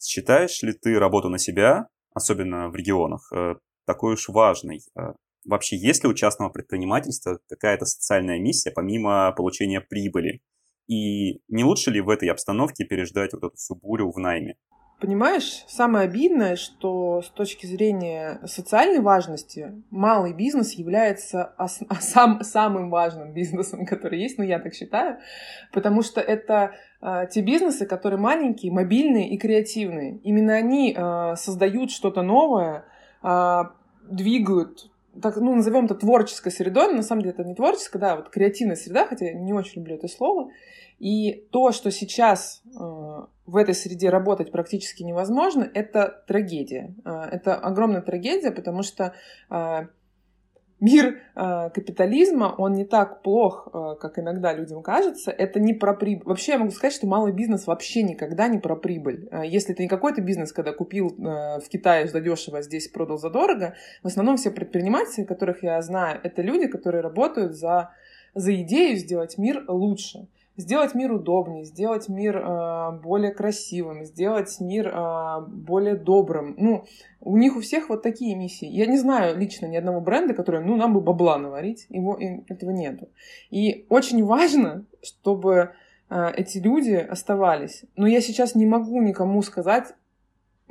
[0.00, 3.54] считаешь ли ты работу на себя, особенно в регионах, э,
[3.86, 4.80] такой уж важный.
[4.94, 5.14] А
[5.44, 10.40] вообще, есть ли у частного предпринимательства какая-то социальная миссия помимо получения прибыли?
[10.88, 14.56] И не лучше ли в этой обстановке переждать вот эту всю бурю в найме?
[15.02, 22.88] Понимаешь, самое обидное, что с точки зрения социальной важности малый бизнес является ос- сам, самым
[22.88, 25.18] важным бизнесом, который есть, ну я так считаю,
[25.72, 30.18] потому что это э, те бизнесы, которые маленькие, мобильные и креативные.
[30.18, 32.84] Именно они э, создают что-то новое,
[33.22, 38.16] двигают так, ну, назовем это творческой средой, но на самом деле это не творческая, да,
[38.16, 40.50] вот креативная среда, хотя я не очень люблю это слово.
[40.98, 46.94] И то, что сейчас э, в этой среде работать практически невозможно, это трагедия.
[47.04, 49.12] Э, это огромная трагедия, потому что
[49.50, 49.86] э,
[50.82, 55.30] мир э, капитализма, он не так плох, э, как иногда людям кажется.
[55.30, 56.26] Это не про прибыль.
[56.26, 59.28] Вообще я могу сказать, что малый бизнес вообще никогда не про прибыль.
[59.30, 63.74] Э, если это не какой-то бизнес, когда купил в Китае задешево, а здесь продал задорого,
[64.02, 67.90] в основном все предприниматели, которых я знаю, это люди, которые работают за,
[68.34, 74.88] за идею сделать мир лучше сделать мир удобнее, сделать мир э, более красивым, сделать мир
[74.88, 76.54] э, более добрым.
[76.58, 76.84] Ну,
[77.20, 78.66] у них у всех вот такие миссии.
[78.66, 81.86] Я не знаю лично ни одного бренда, который, ну, нам бы бабла наварить.
[81.88, 83.08] Его, этого нету.
[83.50, 85.72] И очень важно, чтобы
[86.10, 87.84] э, эти люди оставались.
[87.96, 89.94] Но я сейчас не могу никому сказать,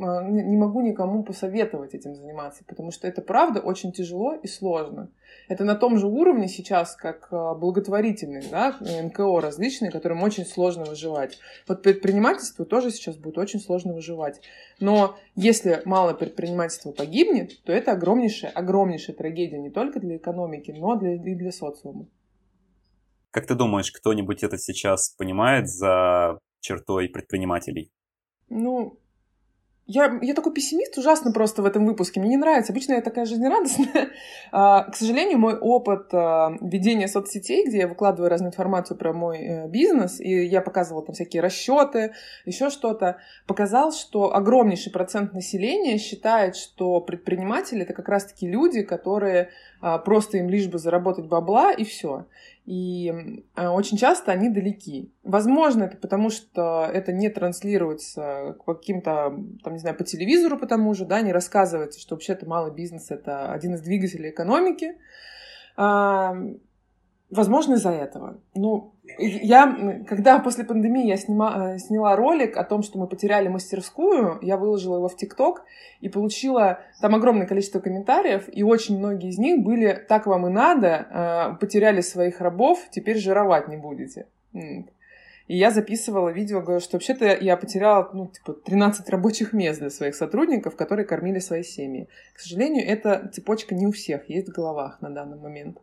[0.01, 5.11] не могу никому посоветовать этим заниматься, потому что это правда очень тяжело и сложно.
[5.47, 10.85] Это на том же уровне сейчас, как а, благотворительные, да, НКО различные, которым очень сложно
[10.85, 11.39] выживать.
[11.67, 14.41] Вот предпринимательству тоже сейчас будет очень сложно выживать.
[14.79, 20.95] Но если мало предпринимательства погибнет, то это огромнейшая, огромнейшая трагедия не только для экономики, но
[20.95, 22.07] для, и для социума.
[23.31, 27.91] Как ты думаешь, кто-нибудь это сейчас понимает за чертой предпринимателей?
[28.49, 28.97] Ну,
[29.93, 32.19] я, я такой пессимист ужасно просто в этом выпуске.
[32.19, 32.71] Мне не нравится.
[32.71, 34.09] Обычно я такая жизнерадостная.
[34.53, 39.37] А, к сожалению, мой опыт а, ведения соцсетей, где я выкладываю разную информацию про мой
[39.39, 42.13] э, бизнес, и я показывала там всякие расчеты,
[42.45, 49.51] еще что-то, показал, что огромнейший процент населения считает, что предприниматели это как раз-таки люди, которые
[49.79, 52.25] а, просто им лишь бы заработать бабла и все.
[52.65, 55.11] И очень часто они далеки.
[55.23, 61.05] Возможно, это потому, что это не транслируется каким-то, там, не знаю, по телевизору потому же,
[61.05, 64.95] да, не рассказывается, что вообще-то малый бизнес— это один из двигателей экономики.
[67.31, 68.41] Возможно, из-за этого.
[68.55, 73.47] Ну, я, когда после пандемии я снима, э, сняла ролик о том, что мы потеряли
[73.47, 75.63] мастерскую, я выложила его в ТикТок
[76.01, 80.49] и получила там огромное количество комментариев, и очень многие из них были «так вам и
[80.49, 84.27] надо, э, потеряли своих рабов, теперь жировать не будете».
[85.47, 89.89] И я записывала видео, говорю, что вообще-то я потеряла, ну, типа, 13 рабочих мест для
[89.89, 92.07] своих сотрудников, которые кормили свои семьи.
[92.33, 95.79] К сожалению, эта цепочка не у всех есть в головах на данный момент.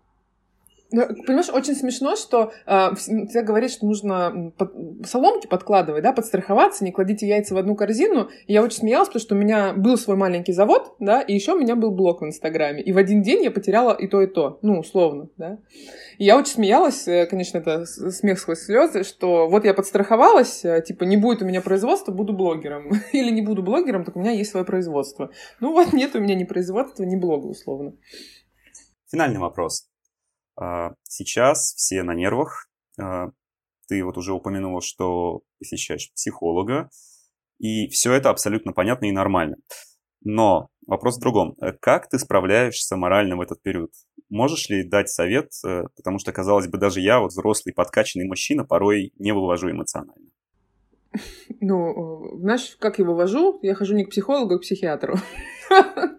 [0.91, 4.73] Ну, понимаешь, очень смешно, что э, тебе говорят, что нужно под,
[5.07, 8.31] соломки подкладывать, да, подстраховаться, не кладите яйца в одну корзину.
[8.47, 11.53] И я очень смеялась, потому что у меня был свой маленький завод, да, и еще
[11.53, 12.83] у меня был блог в Инстаграме.
[12.83, 15.59] И в один день я потеряла и то, и то, ну, условно, да.
[16.17, 20.83] И я очень смеялась, э, конечно, это смех сквозь слезы, что вот я подстраховалась, э,
[20.83, 22.93] типа, не будет у меня производства, буду блогером.
[23.13, 25.31] Или не буду блогером, так у меня есть свое производство.
[25.61, 27.93] Ну вот нет у меня ни производства, ни блога, условно.
[29.11, 29.87] Финальный вопрос.
[30.61, 32.69] А, сейчас все на нервах.
[33.01, 33.29] А,
[33.89, 36.91] ты вот уже упомянула, что посещаешь психолога,
[37.59, 39.57] и все это абсолютно понятно и нормально.
[40.23, 41.55] Но вопрос в другом.
[41.61, 43.93] Э, как ты справляешься морально в этот период?
[44.29, 45.51] Можешь ли дать совет?
[45.65, 50.31] Э, потому что, казалось бы, даже я, вот взрослый подкачанный мужчина, порой не вывожу эмоционально.
[51.61, 53.59] Ну, э, знаешь, как я вывожу?
[53.63, 55.17] Я хожу не к психологу, а к психиатру.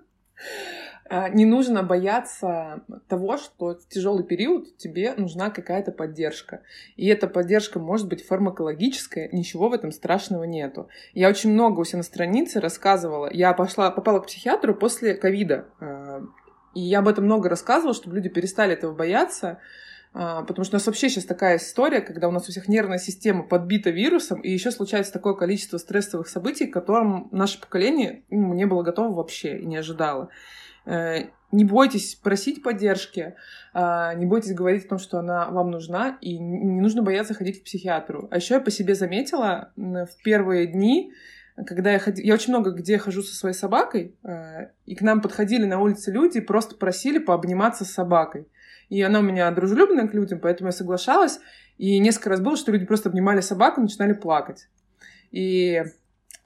[1.11, 6.61] А, не нужно бояться того, что в тяжелый период тебе нужна какая-то поддержка.
[6.97, 10.87] И эта поддержка может быть фармакологическая, ничего в этом страшного нету.
[11.15, 13.27] Я очень много у себя на странице рассказывала.
[13.33, 15.65] Я пошла, попала к психиатру после ковида.
[15.79, 16.21] А,
[16.75, 19.57] и я об этом много рассказывала, чтобы люди перестали этого бояться.
[20.13, 22.99] А, потому что у нас вообще сейчас такая история, когда у нас у всех нервная
[22.99, 28.53] система подбита вирусом, и еще случается такое количество стрессовых событий, к которым наше поколение ну,
[28.53, 30.29] не было готово вообще и не ожидало.
[30.89, 33.35] Э, не бойтесь просить поддержки,
[33.73, 37.61] а, не бойтесь говорить о том, что она вам нужна, и не нужно бояться ходить
[37.61, 38.27] к психиатру.
[38.29, 41.11] А еще я по себе заметила в первые дни,
[41.65, 42.25] когда я ходила...
[42.25, 46.11] Я очень много где хожу со своей собакой, э, и к нам подходили на улице
[46.11, 48.47] люди, просто просили пообниматься с собакой.
[48.89, 51.39] И она у меня дружелюбная к людям, поэтому я соглашалась.
[51.77, 54.67] И несколько раз было, что люди просто обнимали собаку и начинали плакать.
[55.31, 55.83] И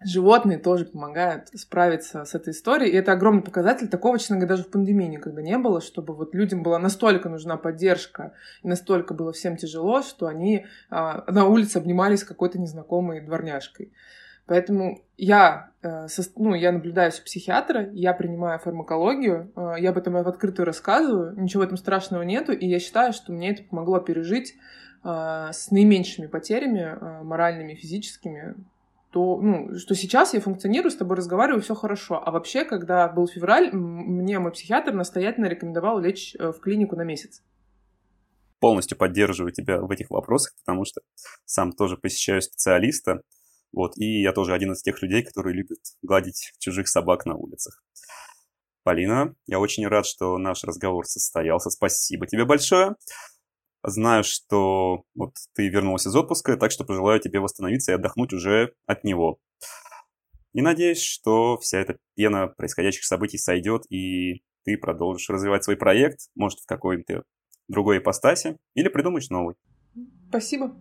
[0.06, 2.92] животные тоже помогают справиться с этой историей.
[2.92, 3.88] И это огромный показатель.
[3.88, 7.58] Такого, честно говоря, даже в пандемии никогда не было, чтобы вот людям была настолько нужна
[7.58, 13.92] поддержка, и настолько было всем тяжело, что они а, на улице обнимались какой-то незнакомой дворняжкой.
[14.46, 20.14] Поэтому я, э, ну, я наблюдаюсь у психиатра, я принимаю фармакологию, э, я об этом
[20.14, 24.00] в открытую рассказываю, ничего в этом страшного нету, и я считаю, что мне это помогло
[24.00, 24.56] пережить
[25.04, 28.56] э, с наименьшими потерями э, моральными, физическими,
[29.14, 32.22] то, ну, что сейчас я функционирую, с тобой разговариваю, все хорошо.
[32.26, 37.04] А вообще, когда был февраль, мне мой психиатр настоятельно рекомендовал лечь э, в клинику на
[37.04, 37.44] месяц.
[38.60, 41.02] Полностью поддерживаю тебя в этих вопросах, потому что
[41.46, 43.22] сам тоже посещаю специалиста,
[43.72, 47.84] вот, и я тоже один из тех людей, которые любят гладить чужих собак на улицах.
[48.84, 51.70] Полина, я очень рад, что наш разговор состоялся.
[51.70, 52.96] Спасибо тебе большое.
[53.86, 58.74] Знаю, что вот ты вернулась из отпуска, так что пожелаю тебе восстановиться и отдохнуть уже
[58.86, 59.40] от него.
[60.54, 66.30] И надеюсь, что вся эта пена происходящих событий сойдет, и ты продолжишь развивать свой проект,
[66.34, 67.24] может, в какой-то
[67.68, 69.56] другой ипостаси, или придумаешь новый.
[70.30, 70.74] Спасибо.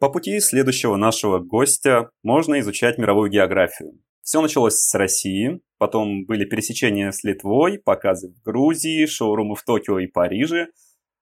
[0.00, 3.98] По пути следующего нашего гостя можно изучать мировую географию.
[4.26, 10.00] Все началось с России, потом были пересечения с Литвой, показы в Грузии, шоурумы в Токио
[10.00, 10.66] и Париже,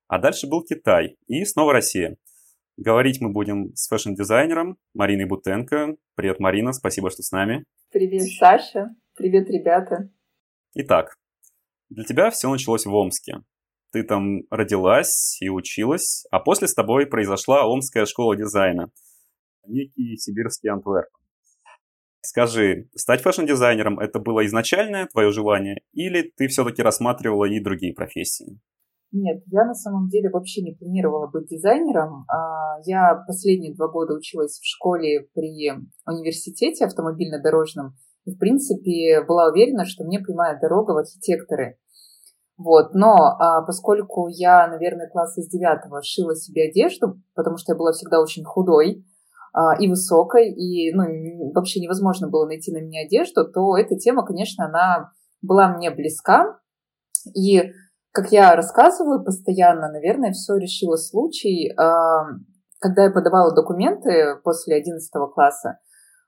[0.09, 2.17] а дальше был Китай и снова Россия.
[2.79, 5.97] Говорить мы будем с фэшн-дизайнером Мариной Бутенко.
[6.15, 7.67] Привет, Марина, спасибо, что с нами.
[7.93, 8.89] Привет, Саша.
[9.15, 10.11] Привет, ребята.
[10.73, 11.19] Итак,
[11.91, 13.43] для тебя все началось в Омске.
[13.93, 18.91] Ты там родилась и училась, а после с тобой произошла Омская школа дизайна,
[19.67, 21.11] некий сибирский Антверп.
[22.25, 28.61] Скажи, стать фэшн-дизайнером– это было изначальное твое желание, или ты все-таки рассматривала и другие профессии?
[29.13, 32.25] Нет, я на самом деле вообще не планировала быть дизайнером.
[32.29, 35.71] А, я последние два года училась в школе при
[36.07, 37.93] университете автомобильно-дорожном
[38.25, 41.77] и, в принципе, была уверена, что мне прямая дорога в архитекторы.
[42.57, 47.79] Вот, но а, поскольку я, наверное, класса из девятого шила себе одежду, потому что я
[47.79, 49.05] была всегда очень худой
[49.79, 54.67] и высокой, и ну, вообще невозможно было найти на меня одежду, то эта тема, конечно,
[54.67, 55.13] она
[55.43, 56.59] была мне близка.
[57.35, 57.63] И,
[58.13, 62.25] как я рассказываю постоянно, наверное, все решило случай, а,
[62.81, 65.79] когда я подавала документы после одиннадцатого класса,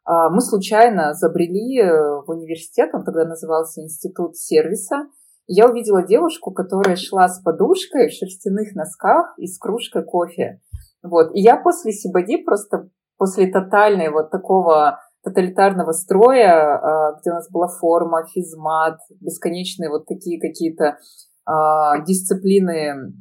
[0.04, 5.08] а, мы случайно забрели в университет, он тогда назывался Институт сервиса,
[5.48, 10.60] я увидела девушку, которая шла с подушкой в шерстяных носках и с кружкой кофе.
[11.02, 11.32] Вот.
[11.34, 17.50] И я после Сибади просто после тотальной вот такого тоталитарного строя, а, где у нас
[17.50, 20.98] была форма, физмат, бесконечные вот такие какие-то
[21.44, 23.12] а, дисциплины,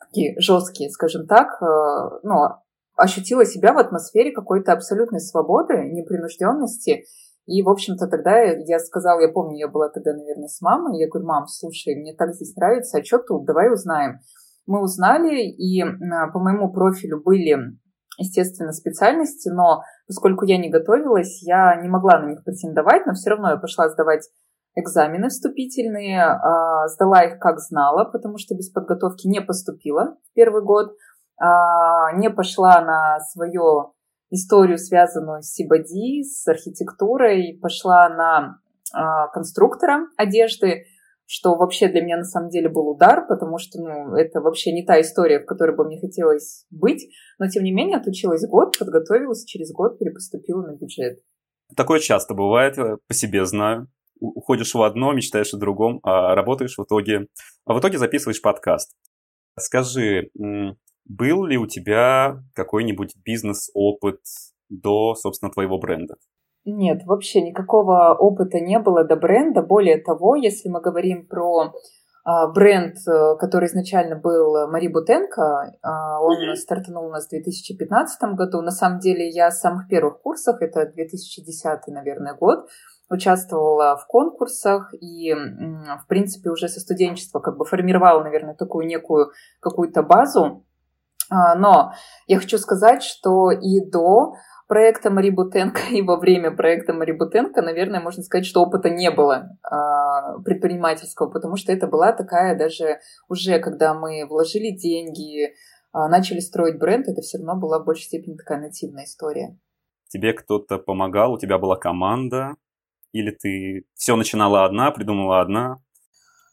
[0.00, 2.34] такие жесткие, скажем так, а, ну,
[2.96, 7.04] ощутила себя в атмосфере какой-то абсолютной свободы, непринужденности
[7.48, 11.08] и, в общем-то, тогда я сказала, я помню, я была тогда, наверное, с мамой, я
[11.08, 14.18] говорю, мам, слушай, мне так здесь нравится, а что тут, давай узнаем.
[14.66, 17.56] Мы узнали, и по моему профилю были,
[18.18, 23.30] естественно, специальности, но поскольку я не готовилась, я не могла на них претендовать, но все
[23.30, 24.28] равно я пошла сдавать
[24.74, 30.92] экзамены вступительные, а, сдала их как знала, потому что без подготовки не поступила первый год,
[31.40, 33.92] а, не пошла на свое
[34.30, 38.58] историю, связанную с Сибади, с архитектурой, пошла на
[38.94, 40.84] э, конструктора одежды,
[41.30, 44.82] что вообще для меня на самом деле был удар, потому что ну, это вообще не
[44.82, 47.06] та история, в которой бы мне хотелось быть.
[47.38, 51.18] Но тем не менее отучилась год, подготовилась, через год перепоступила на бюджет.
[51.76, 53.88] Такое часто бывает, по себе знаю.
[54.18, 57.26] Уходишь в одно, мечтаешь о другом, а работаешь в итоге...
[57.66, 58.96] А в итоге записываешь подкаст.
[59.58, 60.30] Скажи,
[61.04, 64.20] был ли у тебя какой-нибудь бизнес-опыт
[64.70, 66.14] до, собственно, твоего бренда?
[66.70, 69.62] Нет, вообще никакого опыта не было до бренда.
[69.62, 71.72] Более того, если мы говорим про
[72.24, 78.34] а, бренд, э, который изначально был Мари Бутенко, а, он стартанул у нас в 2015
[78.34, 78.60] году.
[78.60, 82.68] На самом деле я с самых первых курсов, это 2010, наверное, год,
[83.08, 89.30] участвовала в конкурсах и, в принципе, уже со студенчества как бы формировала, наверное, такую некую
[89.60, 90.66] какую-то базу
[91.30, 91.92] а, но
[92.26, 94.32] я хочу сказать, что и до
[94.68, 99.10] проекта Мари Бутенко, и во время проекта Мари Бутенко, наверное, можно сказать, что опыта не
[99.10, 105.54] было а, предпринимательского, потому что это была такая даже уже, когда мы вложили деньги,
[105.92, 109.58] а, начали строить бренд, это все равно была в большей степени такая нативная история.
[110.08, 112.54] Тебе кто-то помогал, у тебя была команда,
[113.12, 115.80] или ты все начинала одна, придумала одна?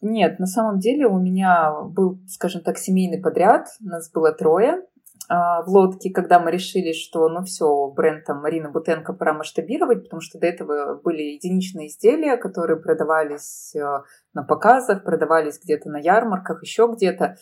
[0.01, 3.67] Нет, на самом деле у меня был, скажем так, семейный подряд.
[3.80, 4.84] Нас было трое
[5.27, 10.21] в лодке, когда мы решили, что ну все, бренд там Марина Бутенко пора масштабировать, потому
[10.21, 16.61] что до этого были единичные изделия, которые продавались э, на показах, продавались где-то на ярмарках,
[16.61, 17.38] еще где-то.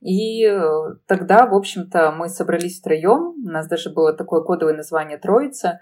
[0.00, 0.60] И э,
[1.06, 3.34] тогда, в общем-то, мы собрались втроем.
[3.42, 5.80] У нас даже было такое кодовое название «Троица».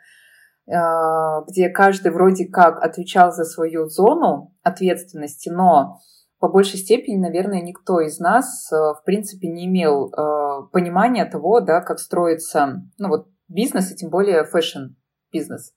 [0.70, 5.98] А, где каждый вроде как отвечал за свою зону ответственности, но
[6.42, 11.61] по большей степени, наверное, никто из нас, э, в принципе, не имел э, понимания того,
[11.61, 15.72] да, как строится ну, вот, бизнес, и тем более фэшн-бизнес.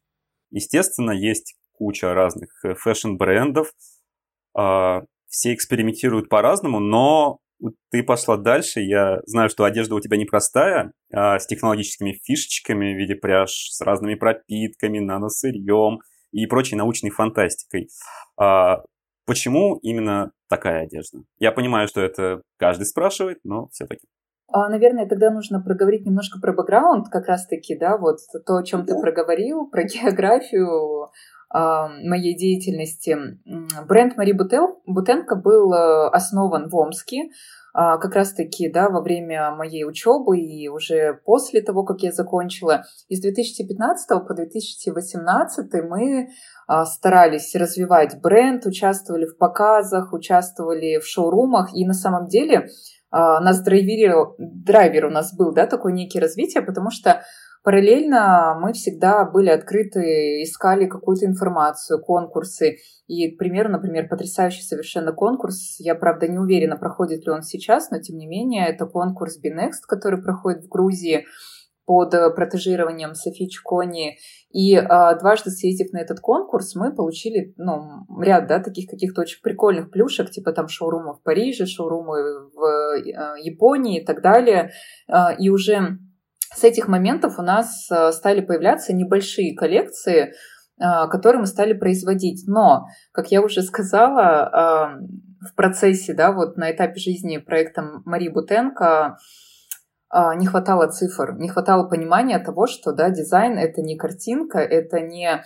[0.49, 3.73] Естественно, есть куча разных э, фэшн-брендов,
[4.57, 7.37] а, все экспериментируют по-разному, но
[7.91, 8.79] ты пошла дальше.
[8.79, 13.81] Я знаю, что одежда у тебя непростая, а с технологическими фишечками в виде пряж, с
[13.81, 15.99] разными пропитками, наносырьем
[16.31, 17.89] и прочей научной фантастикой.
[18.35, 18.81] А
[19.25, 21.19] почему именно такая одежда?
[21.39, 24.07] Я понимаю, что это каждый спрашивает, но все-таки.
[24.47, 28.85] А, наверное, тогда нужно проговорить немножко про бэкграунд, как раз-таки, да, вот то, о чем
[28.85, 31.09] ты проговорил, про географию,
[31.53, 33.17] моей деятельности.
[33.87, 37.29] Бренд Мари Бутенко был э, основан в Омске а,
[37.75, 42.83] как раз-таки да, во время моей учебы и уже после того, как я закончила.
[43.09, 46.29] И с 2015 по 2018 мы
[46.67, 51.75] а, старались развивать бренд, участвовали в показах, участвовали в шоурумах.
[51.75, 52.69] И на самом деле
[53.11, 57.23] а, нас драйверил, драйвер у нас был, да, такой некий развитие, потому что
[57.65, 62.77] Параллельно мы всегда были открыты, искали какую-то информацию, конкурсы.
[63.07, 67.89] И, к примеру, например, потрясающий совершенно конкурс, я, правда, не уверена, проходит ли он сейчас,
[67.89, 71.25] но, тем не менее, это конкурс Binext, который проходит в Грузии
[71.85, 74.19] под протежированием Софи Чкони.
[74.51, 79.41] И а, дважды съездив на этот конкурс, мы получили ну, ряд да, таких каких-то очень
[79.41, 84.69] прикольных плюшек, типа там шоурумы в Париже, шоурумы в а, Японии и так далее.
[85.07, 85.97] А, и уже
[86.55, 92.47] с этих моментов у нас э, стали появляться небольшие коллекции, э, которые мы стали производить.
[92.47, 98.29] Но, как я уже сказала, э, в процессе, да, вот на этапе жизни проекта Марии
[98.29, 99.17] Бутенко
[100.37, 105.43] не хватало цифр, не хватало понимания того, что да, дизайн это не картинка, это не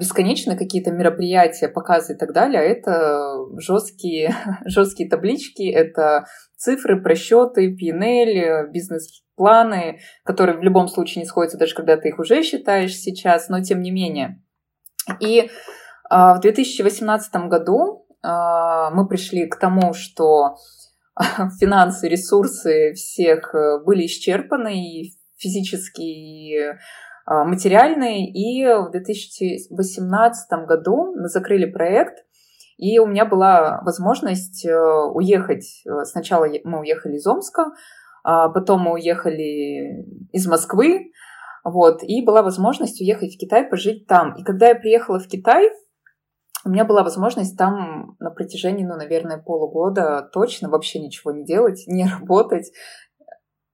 [0.00, 6.26] бесконечно какие-то мероприятия, показы и так далее, а это жесткие, жесткие таблички, это
[6.56, 12.42] цифры, просчеты, PNL, бизнес-планы, которые в любом случае не сходятся, даже когда ты их уже
[12.42, 14.42] считаешь сейчас, но тем не менее.
[15.20, 15.50] И
[16.08, 20.56] а, в 2018 году а, мы пришли к тому, что
[21.60, 26.58] финансы, ресурсы всех э, были исчерпаны, и физически, и
[27.24, 28.30] а, материальные.
[28.30, 32.25] И в 2018 году мы закрыли проект,
[32.76, 35.82] и у меня была возможность э, уехать.
[35.86, 37.72] Э, сначала мы уехали из Омска,
[38.22, 41.12] а потом мы уехали из Москвы,
[41.64, 44.34] вот, и была возможность уехать в Китай, пожить там.
[44.36, 45.70] И когда я приехала в Китай,
[46.64, 51.84] у меня была возможность там на протяжении, ну, наверное, полугода точно вообще ничего не делать,
[51.86, 52.72] не работать,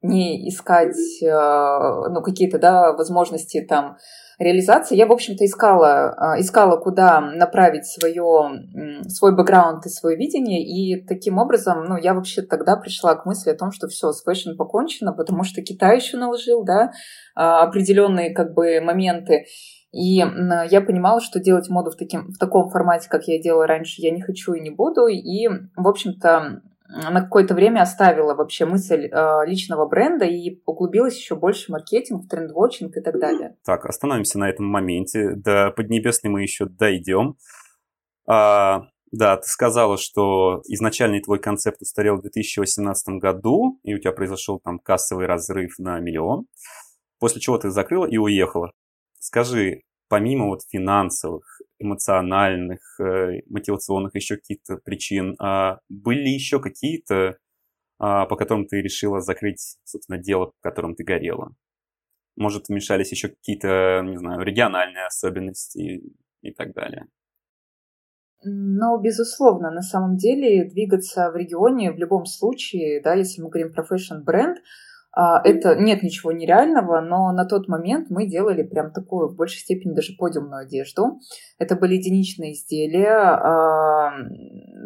[0.03, 3.97] не искать, э, ну, какие-то, да, возможности там
[4.43, 10.63] реализации, я, в общем-то, искала, а, искала, куда направить свое, свой бэкграунд и свое видение,
[10.63, 14.23] и таким образом, ну, я вообще тогда пришла к мысли о том, что все, с
[14.23, 16.93] фэшн покончено, потому что Китай еще наложил, да,
[17.35, 19.47] а, определенные, как бы, моменты,
[19.93, 20.25] и
[20.71, 24.11] я понимала, что делать моду в, таким, в таком формате, как я делала раньше, я
[24.11, 25.07] не хочу и не буду.
[25.07, 26.63] И, в общем-то,
[26.93, 32.25] на какое-то время оставила вообще мысль э, личного бренда и углубилась еще больше в маркетинг,
[32.25, 33.57] в trend-watching и так далее.
[33.65, 35.35] Так, остановимся на этом моменте.
[35.35, 37.37] До Поднебесной мы еще дойдем.
[38.27, 44.13] А, да, ты сказала, что изначальный твой концепт устарел в 2018 году, и у тебя
[44.13, 46.47] произошел там кассовый разрыв на миллион,
[47.19, 48.73] после чего ты закрыла и уехала.
[49.19, 49.83] Скажи,
[50.13, 57.39] помимо вот финансовых, эмоциональных, э, мотивационных еще каких-то причин, а были еще какие-то,
[57.99, 61.55] а, по которым ты решила закрыть, собственно, дело, по которым ты горела?
[62.37, 66.03] Может, вмешались еще какие-то, не знаю, региональные особенности
[66.43, 67.07] и так далее?
[68.45, 73.73] Ну, безусловно, на самом деле двигаться в регионе в любом случае, да, если мы говорим
[73.73, 74.59] про фэшн-бренд,
[75.15, 79.93] это нет ничего нереального, но на тот момент мы делали прям такую, в большей степени
[79.93, 81.21] даже подиумную одежду.
[81.59, 84.13] Это были единичные изделия, а,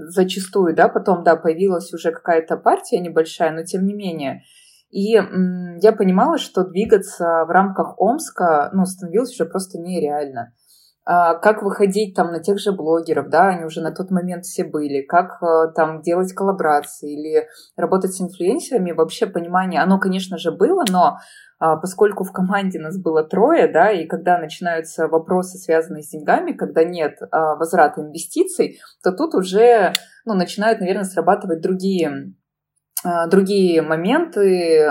[0.09, 4.43] зачастую, да, потом, да, появилась уже какая-то партия небольшая, но тем не менее.
[4.91, 10.53] И я понимала, что двигаться в рамках Омска, ну, становилось уже просто нереально.
[11.09, 14.65] А, как выходить там на тех же блогеров, да, они уже на тот момент все
[14.65, 20.51] были, как э, там делать коллаборации или работать с инфлюенсерами, вообще понимание, оно, конечно же,
[20.51, 21.19] было, но
[21.61, 26.51] а, поскольку в команде нас было трое, да, и когда начинаются вопросы, связанные с деньгами,
[26.51, 29.93] когда нет а, возврата инвестиций, то тут уже,
[30.25, 32.35] ну, начинают, наверное, срабатывать другие
[33.31, 34.91] другие моменты,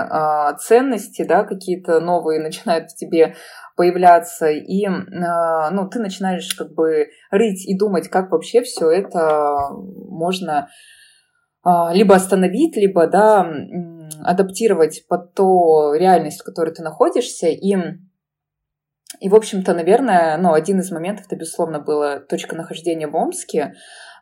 [0.60, 3.34] ценности, да, какие-то новые начинают в тебе
[3.76, 10.68] появляться, и ну, ты начинаешь как бы рыть и думать, как вообще все это можно
[11.92, 13.46] либо остановить, либо да,
[14.24, 17.76] адаптировать под ту реальность, в которой ты находишься, и
[19.20, 23.74] и, в общем-то, наверное, ну, один из моментов, это, безусловно, была точка нахождения в Омске.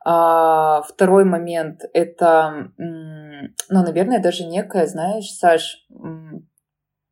[0.04, 5.86] А второй момент— это, ну, наверное, даже некое, знаешь, Саш,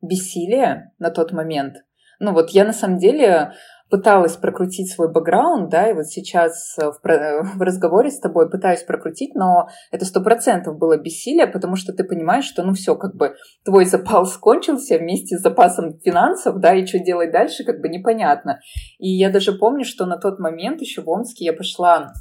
[0.01, 1.77] бессилие на тот момент.
[2.23, 3.51] Ну вот я на самом деле
[3.89, 9.35] пыталась прокрутить свой бэкграунд, да, и вот сейчас в, в разговоре с тобой пытаюсь прокрутить,
[9.35, 13.35] но это сто процентов было бессилие, потому что ты понимаешь, что, ну, все, как бы
[13.63, 18.61] твой запал скончился вместе с запасом финансов, да, и что делать дальше, как бы непонятно.
[18.97, 22.13] И я даже помню, что на тот момент еще в Омске я пошла,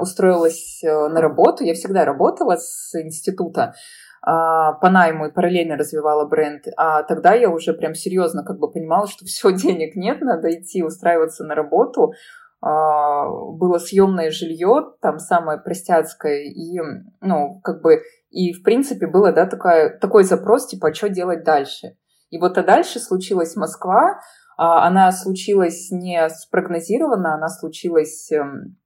[0.00, 3.74] устроилась э, на работу, я всегда работала с института,
[4.80, 6.64] по найму и параллельно развивала бренд.
[6.76, 10.82] А тогда я уже прям серьезно как бы понимала, что все, денег нет, надо идти
[10.82, 12.12] устраиваться на работу.
[12.60, 16.78] а, было съемное жилье, там самое простяцкое, и,
[17.20, 21.44] ну, как бы, и, в принципе, было, да, такая, такой запрос, типа, а что делать
[21.44, 21.96] дальше?
[22.30, 24.20] И вот а дальше случилась Москва,
[24.58, 28.76] а, она случилась не спрогнозирована, она случилась эм,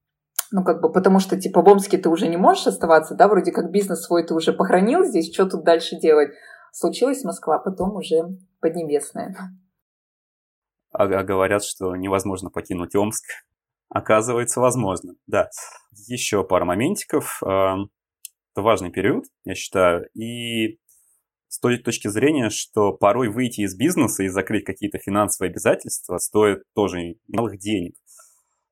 [0.53, 3.53] ну, как бы, потому что, типа, в Омске ты уже не можешь оставаться, да, вроде
[3.53, 6.31] как бизнес свой ты уже похоронил здесь, что тут дальше делать?
[6.73, 9.35] Случилась Москва, потом уже Поднебесная.
[10.93, 13.25] А, а говорят, что невозможно покинуть Омск.
[13.89, 15.51] Оказывается, возможно, да.
[16.07, 17.43] Еще пара моментиков.
[17.43, 20.09] Это важный период, я считаю.
[20.15, 20.79] И
[21.49, 26.63] с той точки зрения, что порой выйти из бизнеса и закрыть какие-то финансовые обязательства стоит
[26.75, 27.97] тоже малых денег.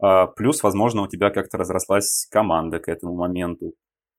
[0.00, 3.74] А, плюс, возможно, у тебя как-то разрослась команда к этому моменту.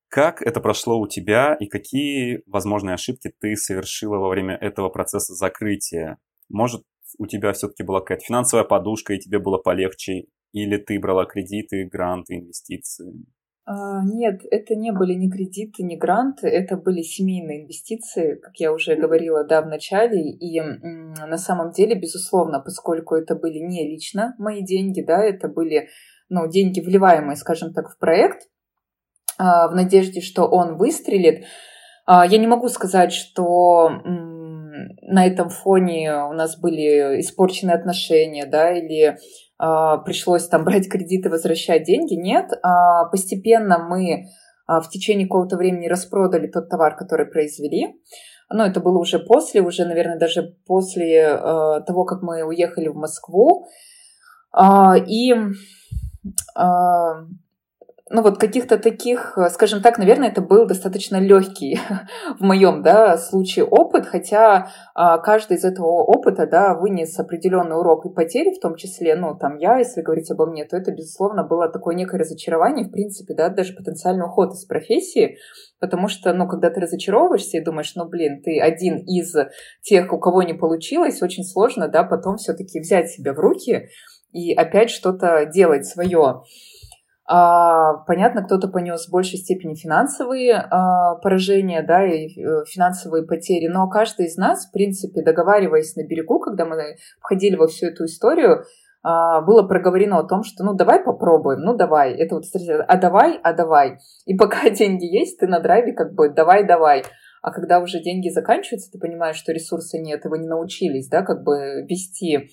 [0.09, 5.33] Как это прошло у тебя и какие возможные ошибки ты совершила во время этого процесса
[5.33, 6.17] закрытия?
[6.49, 6.83] Может,
[7.17, 11.85] у тебя все-таки была какая-то финансовая подушка, и тебе было полегче или ты брала кредиты,
[11.85, 13.13] гранты, инвестиции?
[13.71, 18.73] А, нет, это не были ни кредиты, ни гранты, это были семейные инвестиции, как я
[18.73, 20.29] уже говорила, да, в начале.
[20.29, 25.87] И на самом деле, безусловно, поскольку это были не лично мои деньги, да, это были
[26.27, 28.49] ну, деньги, вливаемые, скажем так, в проект,
[29.37, 31.45] а, в надежде, что он выстрелит.
[32.05, 33.89] А, я не могу сказать, что
[35.01, 39.17] на этом фоне у нас были испорчены отношения, да, или
[40.05, 42.15] пришлось там брать кредиты, возвращать деньги.
[42.15, 44.25] Нет, а, постепенно мы
[44.65, 48.01] а, в течение какого-то времени распродали тот товар, который произвели.
[48.49, 51.37] Но это было уже после, уже, наверное, даже после
[51.87, 53.65] того, как мы уехали в Москву.
[55.07, 55.33] И
[58.13, 61.79] ну вот каких-то таких, э, скажем так, наверное, это был достаточно легкий
[62.39, 68.05] в моем да, случае опыт, хотя а, каждый из этого опыта да, вынес определенный урок
[68.05, 71.43] и потери, в том числе, ну там я, если говорить обо мне, то это, безусловно,
[71.43, 75.37] было такое некое разочарование, в принципе, да, даже потенциальный уход из профессии,
[75.79, 79.33] потому что, ну, когда ты разочаровываешься и думаешь, ну, блин, ты один из
[79.81, 83.87] тех, у кого не получилось, очень сложно, да, потом все-таки взять себя в руки
[84.31, 86.43] и опять что-то делать свое.
[87.33, 93.67] А, понятно, кто-то понес в большей степени финансовые а, поражения, да, и э, финансовые потери,
[93.67, 98.03] но каждый из нас, в принципе, договариваясь на берегу, когда мы входили во всю эту
[98.03, 98.65] историю,
[99.01, 102.43] а, было проговорено о том, что ну давай попробуем, ну давай, это вот,
[102.85, 103.99] а давай, а давай.
[104.25, 107.05] И пока деньги есть, ты на драйве как бы давай, давай.
[107.41, 111.21] А когда уже деньги заканчиваются, ты понимаешь, что ресурса нет, и вы не научились, да,
[111.21, 112.49] как бы вести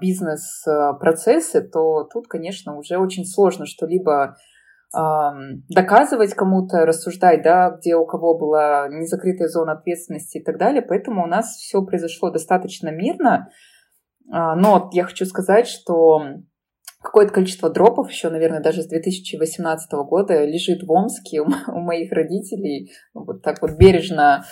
[0.00, 4.36] бизнес-процессы, то тут, конечно, уже очень сложно что-либо
[5.70, 10.82] доказывать кому-то, рассуждать, да, где у кого была незакрытая зона ответственности и так далее.
[10.82, 13.48] Поэтому у нас все произошло достаточно мирно.
[14.30, 16.22] А, но я хочу сказать, что
[17.02, 22.92] какое-то количество дропов еще, наверное, даже с 2018 года лежит в Омске у моих родителей.
[23.14, 24.44] Вот так вот бережно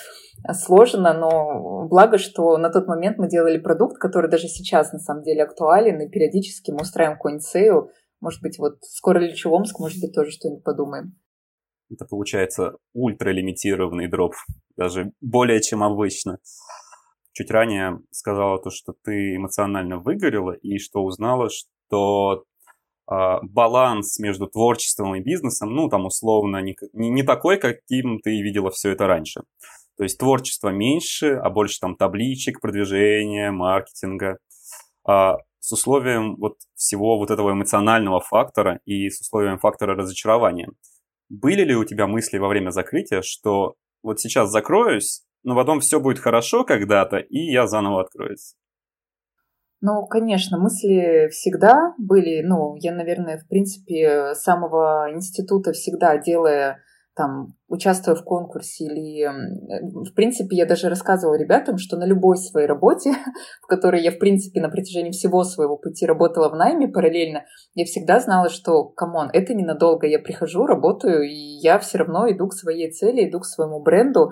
[0.52, 5.22] сложено, но благо, что на тот момент мы делали продукт, который даже сейчас на самом
[5.22, 7.90] деле актуален, и периодически мы устраиваем какой-нибудь сейл.
[8.20, 11.14] Может быть, вот скоро лечу в Омск, может быть, тоже что-нибудь подумаем.
[11.90, 14.34] Это получается ультралимитированный дроп,
[14.76, 16.38] даже более чем обычно.
[17.32, 22.44] Чуть ранее сказала то, что ты эмоционально выгорела и что узнала, что
[23.10, 28.70] э, баланс между творчеством и бизнесом, ну, там, условно, не, не такой, каким ты видела
[28.70, 29.42] все это раньше.
[30.00, 34.38] То есть творчество меньше, а больше там табличек, продвижения, маркетинга.
[35.06, 40.70] А с условием вот всего вот этого эмоционального фактора и с условием фактора разочарования.
[41.28, 46.00] Были ли у тебя мысли во время закрытия, что вот сейчас закроюсь, но потом все
[46.00, 48.54] будет хорошо когда-то, и я заново откроюсь?
[49.82, 52.40] Ну, конечно, мысли всегда были.
[52.40, 56.78] Ну, я, наверное, в принципе, с самого института всегда делая
[57.20, 59.28] там, участвуя в конкурсе или,
[60.08, 63.12] в принципе, я даже рассказывала ребятам, что на любой своей работе,
[63.62, 67.44] в которой я, в принципе, на протяжении всего своего пути работала в найме параллельно,
[67.74, 72.26] я всегда знала, что, come on, это ненадолго, я прихожу, работаю, и я все равно
[72.30, 74.30] иду к своей цели, иду к своему бренду,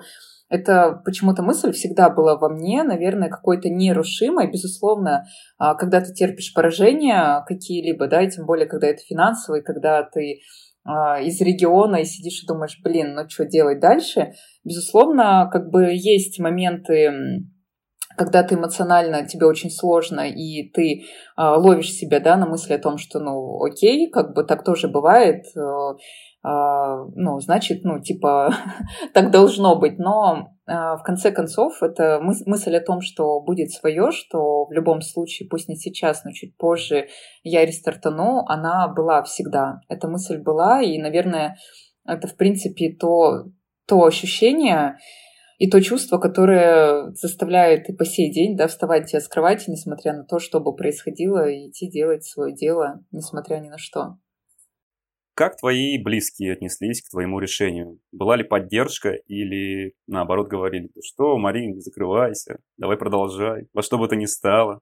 [0.49, 4.49] это почему-то мысль всегда была во мне, наверное, какой-то нерушимой.
[4.51, 5.25] Безусловно,
[5.59, 10.39] а, когда ты терпишь поражения какие-либо, да, и тем более, когда это финансовые, когда ты
[11.21, 14.33] из региона и сидишь и думаешь, блин, ну что делать дальше,
[14.63, 17.11] безусловно, как бы есть моменты,
[18.19, 21.03] когда ты эмоционально, тебе очень сложно, и ты э,
[21.37, 25.45] ловишь себя, да, на мысли о том, что, ну, окей, как бы так тоже бывает.
[25.55, 25.93] Э,
[26.43, 28.53] ну, значит, ну, типа,
[29.13, 29.99] так должно быть.
[29.99, 35.49] Но в конце концов, это мысль о том, что будет свое, что в любом случае,
[35.49, 37.07] пусть не сейчас, но чуть позже
[37.43, 39.81] я рестартану, она была всегда.
[39.89, 41.57] Эта мысль была, и, наверное,
[42.05, 43.45] это, в принципе, то,
[43.87, 44.97] то ощущение,
[45.57, 50.23] и то чувство, которое заставляет и по сей день да, вставать с кровати, несмотря на
[50.23, 54.17] то, что бы происходило, и идти делать свое дело, несмотря ни на что.
[55.39, 58.01] Как твои близкие отнеслись к твоему решению?
[58.11, 64.09] Была ли поддержка или наоборот говорили, что, Марин, не закрывайся, давай продолжай, во что бы
[64.09, 64.81] то ни стало?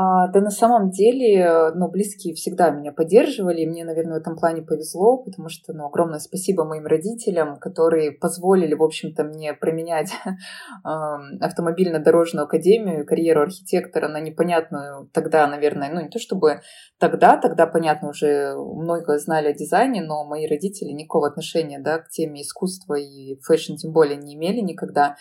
[0.00, 4.36] А, да на самом деле, ну, близкие всегда меня поддерживали, и мне, наверное, в этом
[4.36, 10.12] плане повезло, потому что, ну, огромное спасибо моим родителям, которые позволили, в общем-то, мне променять
[10.84, 16.60] автомобильно-дорожную академию, карьеру архитектора на непонятную тогда, наверное, ну, не то чтобы
[17.00, 22.08] тогда, тогда, понятно, уже много знали о дизайне, но мои родители никакого отношения, да, к
[22.08, 25.16] теме искусства и fashion тем более не имели никогда.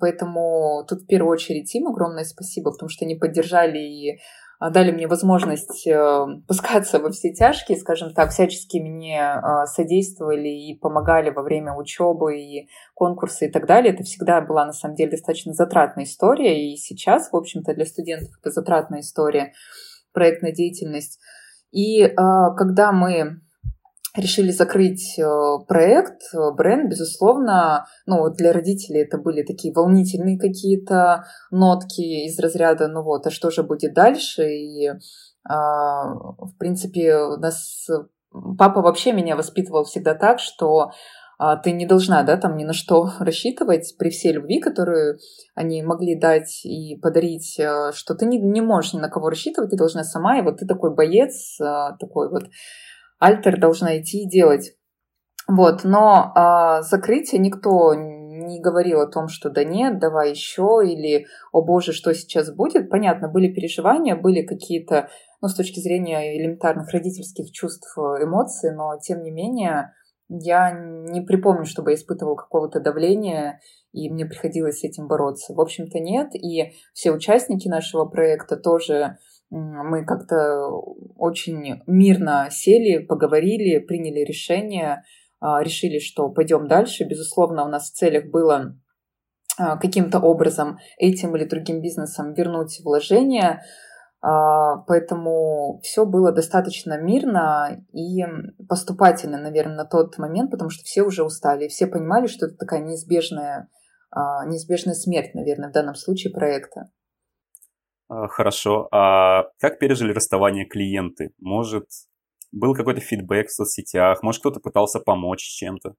[0.00, 4.18] Поэтому тут в первую очередь им огромное спасибо, потому что они поддержали и
[4.62, 10.48] а, дали мне возможность э, пускаться во все тяжкие, скажем так, всячески мне а, содействовали
[10.48, 13.92] и помогали во время учебы и конкурса и так далее.
[13.92, 18.30] Это всегда была, на самом деле, достаточно затратная история, и сейчас, в общем-то, для студентов
[18.40, 19.52] это затратная история,
[20.12, 21.18] проектная деятельность.
[21.72, 23.40] И а, когда мы
[24.16, 25.24] решили закрыть э,
[25.66, 32.88] проект, э, бренд, безусловно, ну, для родителей это были такие волнительные какие-то нотки из разряда,
[32.88, 34.50] ну вот, а что же будет дальше?
[34.50, 34.90] И,
[35.48, 37.88] а, в принципе, у нас
[38.58, 40.90] папа вообще меня воспитывал всегда так, что
[41.38, 45.18] а, ты не должна, да, там ни на что рассчитывать при всей любви, которую
[45.54, 49.70] они могли дать и подарить, э, что ты не, не можешь ни на кого рассчитывать,
[49.70, 51.56] ты должна сама, и вот ты такой боец,
[51.98, 52.44] такой вот
[53.22, 54.74] альтер должна идти и делать.
[55.48, 61.26] Вот, но а, закрытие никто не говорил о том, что да нет, давай еще, или
[61.52, 62.90] о боже, что сейчас будет.
[62.90, 65.08] Понятно, были переживания, были какие-то,
[65.40, 69.92] ну, с точки зрения элементарных родительских чувств, эмоций, но тем не менее
[70.28, 73.60] я не припомню, чтобы я испытывала какого-то давления,
[73.92, 75.52] и мне приходилось с этим бороться.
[75.54, 76.34] В общем-то, нет.
[76.34, 79.18] И все участники нашего проекта тоже
[79.52, 80.68] мы как-то
[81.16, 85.04] очень мирно сели, поговорили, приняли решение,
[85.40, 87.04] а, решили, что пойдем дальше.
[87.04, 88.78] Безусловно, у нас в целях было
[89.58, 93.62] а, каким-то образом этим или другим бизнесом вернуть вложения.
[94.22, 98.24] А, поэтому все было достаточно мирно и
[98.66, 102.80] поступательно, наверное, на тот момент, потому что все уже устали, все понимали, что это такая
[102.80, 103.68] неизбежная,
[104.46, 106.90] неизбежная смерть, наверное, в данном случае проекта.
[108.12, 108.88] А, хорошо.
[108.92, 111.32] А как пережили расставание клиенты?
[111.40, 111.86] Может,
[112.52, 114.22] был какой-то фидбэк в соцсетях?
[114.22, 115.94] Может, кто-то пытался помочь чем-то?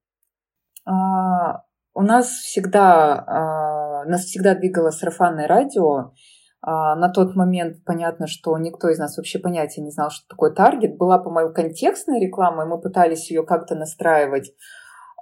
[0.86, 1.62] А,
[1.92, 6.12] у нас всегда, а, нас всегда двигало сарафанное радио.
[6.60, 10.52] А, на тот момент понятно, что никто из нас вообще понятия не знал, что такое
[10.52, 10.96] таргет.
[10.96, 14.52] Была, по-моему, контекстная реклама, и мы пытались ее как-то настраивать.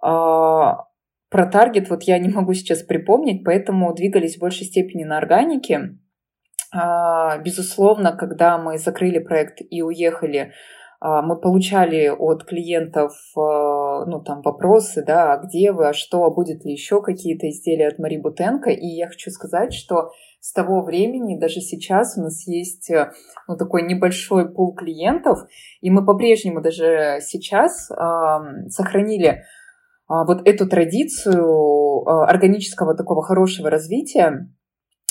[0.05, 0.84] А,
[1.30, 5.97] про таргет вот я не могу сейчас припомнить, поэтому двигались в большей степени на органике.
[6.73, 10.53] А, безусловно, когда мы закрыли проект и уехали,
[11.01, 16.25] а, мы получали от клиентов а, ну, там, вопросы, да, а где вы, а что,
[16.25, 18.70] а будет ли еще какие-то изделия от Мари Бутенко.
[18.70, 22.91] И я хочу сказать, что с того времени, даже сейчас у нас есть
[23.47, 25.41] ну, такой небольшой пул клиентов,
[25.83, 27.95] и мы по-прежнему даже сейчас э,
[28.68, 29.41] сохранили э,
[30.09, 34.49] вот эту традицию э, органического такого хорошего развития,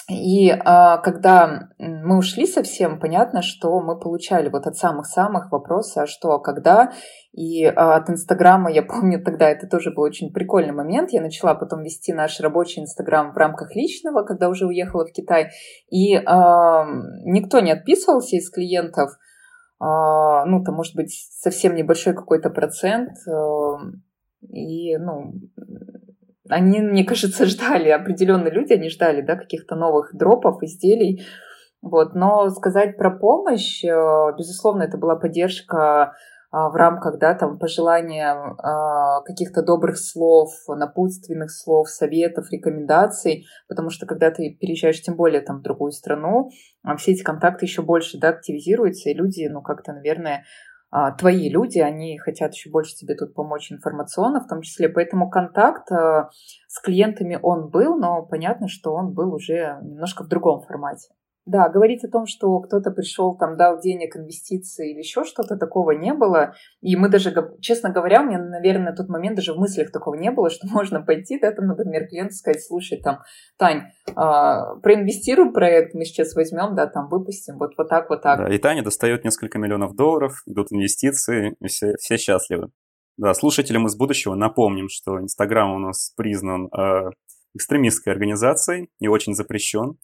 [0.09, 6.07] и а, когда мы ушли совсем, понятно, что мы получали вот от самых-самых вопросы, а
[6.07, 6.91] что, а когда.
[7.31, 11.11] И а, от Инстаграма, я помню тогда, это тоже был очень прикольный момент.
[11.11, 15.49] Я начала потом вести наш рабочий Инстаграм в рамках личного, когда уже уехала в Китай.
[15.89, 16.85] И а,
[17.23, 19.11] никто не отписывался из клиентов.
[19.79, 23.11] А, ну, там, может быть, совсем небольшой какой-то процент.
[23.27, 23.77] А,
[24.49, 25.33] и, ну,
[26.51, 31.25] они, мне кажется, ждали, определенные люди, они ждали, да, каких-то новых дропов, изделий,
[31.81, 33.89] вот, но сказать про помощь, э,
[34.37, 36.13] безусловно, это была поддержка
[36.53, 43.89] а, в рамках, да, там, пожелания а, каких-то добрых слов, напутственных слов, советов, рекомендаций, потому
[43.89, 46.49] что когда ты переезжаешь, тем более, там, в другую страну,
[46.83, 50.43] а, все эти контакты еще больше, да, активизируются, и люди, ну, как-то, наверное,
[51.17, 54.89] твои люди, они хотят еще больше тебе тут помочь информационно, в том числе.
[54.89, 56.29] Поэтому контакт а,
[56.67, 61.09] с клиентами он был, но понятно, что он был уже немножко в другом формате.
[61.45, 65.91] Да, говорить о том, что кто-то пришел, там, дал денег, инвестиции или еще что-то, такого
[65.91, 66.53] не было.
[66.81, 70.15] И мы даже, честно говоря, у меня, наверное, на тот момент даже в мыслях такого
[70.15, 73.19] не было, что можно пойти, да, там, например, клиенту сказать, слушай, там,
[73.57, 73.85] Тань,
[74.15, 78.37] а, проинвестируй проект, мы сейчас возьмем, да, там, выпустим, вот, вот так, вот так.
[78.37, 82.69] Да, и Таня достает несколько миллионов долларов, идут инвестиции, и все, все счастливы.
[83.17, 87.09] Да, слушателям из будущего напомним, что Инстаграм у нас признан э,
[87.53, 89.97] экстремистской организацией и очень запрещен.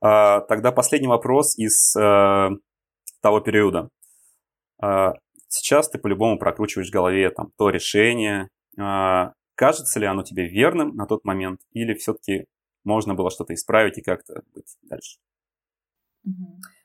[0.00, 2.50] А, тогда последний вопрос из э,
[3.20, 3.88] того периода.
[4.80, 5.12] А,
[5.48, 8.48] сейчас ты по-любому прокручиваешь в голове там, то решение.
[8.78, 12.46] А, кажется ли оно тебе верным на тот момент, или все-таки
[12.84, 15.18] можно было что-то исправить и как-то быть дальше?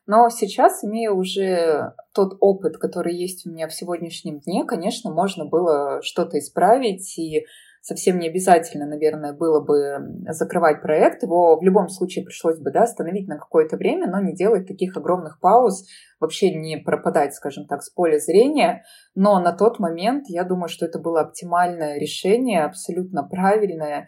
[0.06, 5.46] Но сейчас, имея уже тот опыт, который есть у меня в сегодняшнем дне, конечно, можно
[5.46, 7.46] было что-то исправить и
[7.84, 11.22] совсем не обязательно, наверное, было бы закрывать проект.
[11.22, 14.96] Его в любом случае пришлось бы да, остановить на какое-то время, но не делать таких
[14.96, 15.86] огромных пауз,
[16.22, 18.84] вообще не пропадать, скажем так, с поля зрения.
[19.16, 24.08] Но на тот момент я думаю, что это было оптимальное решение, абсолютно правильное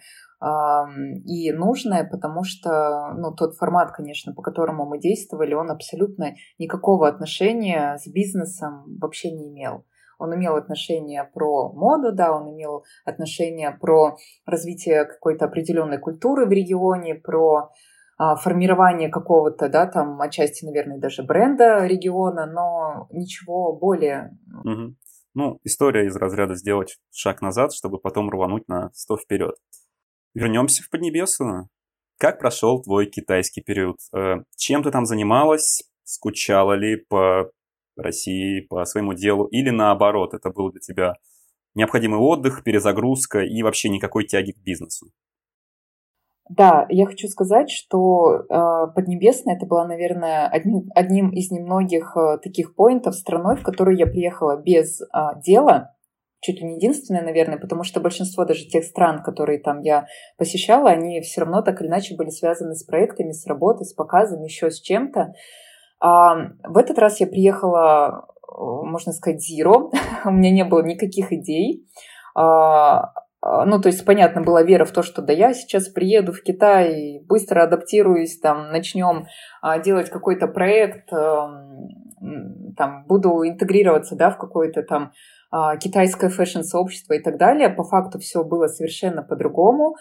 [1.25, 7.09] и нужное, потому что ну, тот формат, конечно, по которому мы действовали, он абсолютно никакого
[7.09, 9.85] отношения с бизнесом вообще не имел.
[10.19, 16.51] Он имел отношение про моду, да, он имел отношение про развитие какой-то определенной культуры в
[16.51, 17.71] регионе, про
[18.17, 24.37] а, формирование какого-то, да, там отчасти, наверное, даже бренда региона, но ничего более.
[24.63, 24.95] Угу.
[25.33, 29.55] Ну, история из разряда сделать шаг назад, чтобы потом рвануть на 100 вперед.
[30.33, 31.67] Вернемся в Поднебесную.
[32.17, 33.97] Как прошел твой китайский период?
[34.15, 35.83] Э, чем ты там занималась?
[36.05, 37.51] Скучала ли по
[38.01, 41.15] России по своему делу, или наоборот, это был для тебя
[41.75, 45.07] необходимый отдых, перезагрузка и вообще никакой тяги к бизнесу?
[46.47, 52.37] Да, я хочу сказать, что э, Поднебесная это была, наверное, одним, одним из немногих э,
[52.37, 55.05] таких поинтов страной, в которую я приехала без э,
[55.43, 55.95] дела,
[56.41, 60.05] чуть ли не единственное, наверное, потому что большинство даже тех стран, которые там я
[60.37, 64.43] посещала, они все равно так или иначе были связаны с проектами, с работой, с показами,
[64.45, 65.33] еще с чем-то.
[65.99, 68.27] А, в этот раз я приехала,
[68.57, 69.91] можно сказать, zero.
[70.25, 71.87] У меня не было никаких идей.
[72.35, 76.33] А, а, ну, то есть, понятно, была вера в то, что да, я сейчас приеду
[76.33, 79.25] в Китай, быстро адаптируюсь, там, начнем
[79.83, 85.11] делать какой-то проект, там, буду интегрироваться, да, в какое-то там
[85.79, 87.69] китайское фэшн-сообщество и так далее.
[87.69, 89.95] По факту все было совершенно по-другому.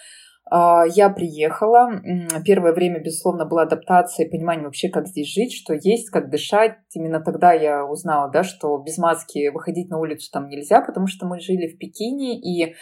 [0.51, 2.01] А, я приехала.
[2.45, 6.77] Первое время, безусловно, была адаптация и понимание вообще, как здесь жить, что есть, как дышать.
[6.93, 11.27] Именно тогда я узнала, да, что без маски выходить на улицу там нельзя, потому что
[11.27, 12.75] мы жили в Пекине, и,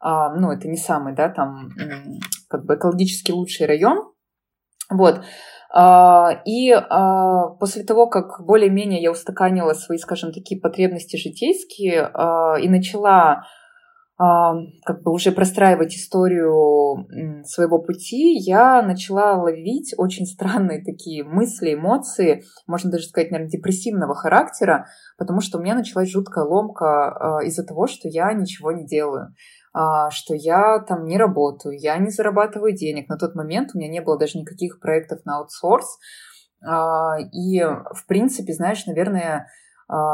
[0.00, 1.68] а, ну, это не самый, да, там,
[2.48, 4.12] как бы экологически лучший район.
[4.88, 5.22] Вот.
[5.72, 6.74] А, и
[7.60, 12.10] после того, как более-менее я устаканила свои, скажем, такие потребности житейские
[12.60, 13.44] и начала
[14.84, 17.06] как бы уже простраивать историю
[17.44, 24.14] своего пути, я начала ловить очень странные такие мысли, эмоции, можно даже сказать, наверное, депрессивного
[24.14, 28.84] характера, потому что у меня началась жуткая ломка а, из-за того, что я ничего не
[28.86, 29.34] делаю
[29.72, 33.08] а, что я там не работаю, я не зарабатываю денег.
[33.08, 35.98] На тот момент у меня не было даже никаких проектов на аутсорс.
[36.66, 39.46] А, и, в принципе, знаешь, наверное, а,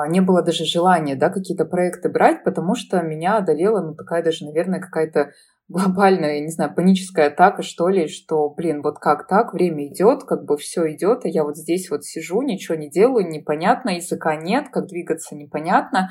[0.08, 4.44] не было даже желания, да, какие-то проекты брать, потому что меня одолела, ну, такая даже,
[4.46, 5.32] наверное, какая-то
[5.68, 10.24] глобальная, я не знаю, паническая атака, что ли, что, блин, вот как так, время идет,
[10.24, 14.36] как бы все идет, а я вот здесь вот сижу, ничего не делаю, непонятно, языка
[14.36, 16.10] нет, как двигаться непонятно.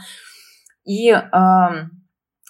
[0.83, 1.21] И э,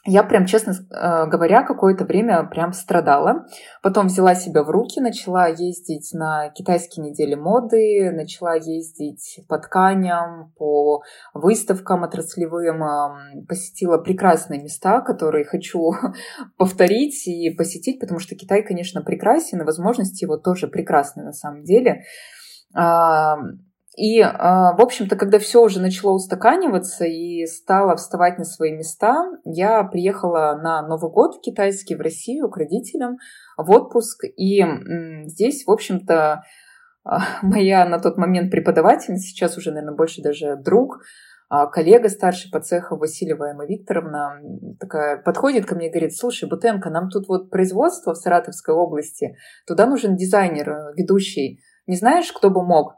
[0.08, 3.48] я прям, честно э, говоря, какое-то время прям страдала.
[3.82, 10.54] Потом взяла себя в руки, начала ездить на китайские недели моды, начала ездить по тканям,
[10.58, 11.02] по
[11.34, 15.94] выставкам отраслевым, посетила прекрасные места, которые хочу
[16.58, 21.64] повторить и посетить, потому что Китай, конечно, прекрасен, и возможности его тоже прекрасны на самом
[21.64, 22.04] деле.
[23.98, 29.26] И, а, в общем-то, когда все уже начало устаканиваться и стало вставать на свои места,
[29.46, 33.18] я приехала на Новый год в китайский, в Россию к родителям
[33.58, 34.26] в отпуск.
[34.36, 34.64] И
[35.28, 36.44] здесь, в общем-то,
[37.06, 41.00] а, моя на тот момент преподавательница, сейчас уже, наверное, больше даже друг,
[41.48, 44.42] а, коллега старший по цеху Васильева Эмма Викторовна
[44.80, 49.38] такая подходит ко мне и говорит, слушай, Бутенко, нам тут вот производство в Саратовской области,
[49.68, 51.62] туда нужен дизайнер, ведущий.
[51.88, 52.96] Не знаешь, кто бы мог?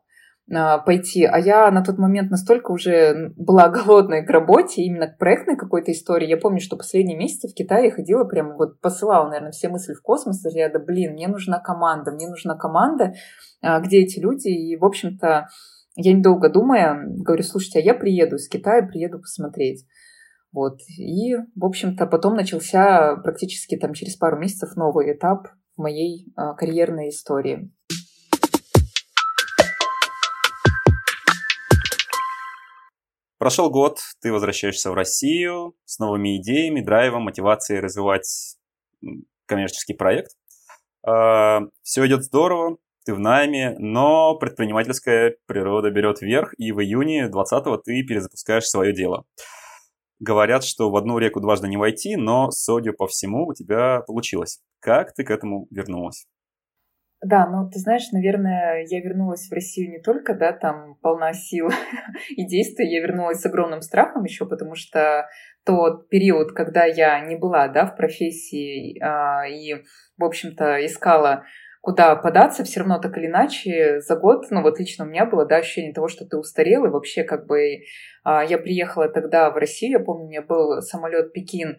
[0.53, 1.25] А, пойти.
[1.25, 5.91] А я на тот момент настолько уже была голодной к работе, именно к проектной какой-то
[5.91, 6.27] истории.
[6.27, 10.01] Я помню, что последние месяцы в Китае ходила прям вот посылала, наверное, все мысли в
[10.01, 10.43] космос.
[10.53, 13.13] Я да, блин, мне нужна команда, мне нужна команда,
[13.61, 14.47] а, где эти люди.
[14.47, 15.47] И, в общем-то,
[15.95, 19.85] я недолго думая, говорю, слушайте, а я приеду из Китая, приеду посмотреть.
[20.53, 20.79] Вот.
[20.97, 27.09] И, в общем-то, потом начался практически там через пару месяцев новый этап моей а, карьерной
[27.09, 27.71] истории.
[33.37, 38.57] Прошел год, ты возвращаешься в Россию с новыми идеями, драйвом, мотивацией развивать
[39.45, 40.31] коммерческий проект.
[41.05, 47.29] А, Все идет здорово, ты в найме, но предпринимательская природа берет верх, и в июне
[47.29, 49.25] 20-го ты перезапускаешь свое дело.
[50.19, 54.61] Говорят, что в одну реку дважды не войти, но, судя по всему, у тебя получилось.
[54.79, 56.25] Как ты к этому вернулась?
[57.21, 61.69] Да, ну ты знаешь, наверное, я вернулась в Россию не только, да, там полна сил
[62.29, 65.27] и действий, я вернулась с огромным страхом еще, потому что
[65.65, 69.83] тот период, когда я не была, да, в профессии а, и,
[70.17, 71.43] в общем-то, искала
[71.81, 75.45] куда податься, все равно так или иначе за год, ну вот лично у меня было,
[75.45, 77.79] да, ощущение того, что ты устарел, и вообще как бы
[78.23, 81.77] а, я приехала тогда в Россию, я помню, у меня был самолет Пекин,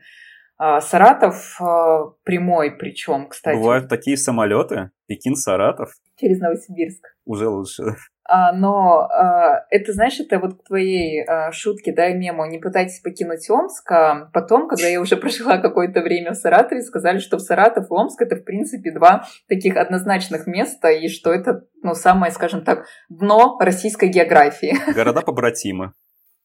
[0.59, 3.56] Саратов а, прямой, причем, кстати.
[3.56, 4.90] Бывают такие самолеты?
[5.09, 5.88] Пекин-Саратов?
[6.16, 7.04] Через Новосибирск.
[7.24, 7.82] Уже лучше.
[8.30, 12.59] А, но а, это, знаешь, это вот к твоей а, шутке, да, и мему, не
[12.59, 13.90] пытайтесь покинуть Омск.
[13.90, 17.94] А потом, когда я уже прожила какое-то время в Саратове, сказали, что в Саратов и
[17.94, 22.84] Омск это, в принципе, два таких однозначных места, и что это, ну, самое, скажем так,
[23.09, 24.76] дно российской географии.
[24.92, 25.92] Города-побратимы.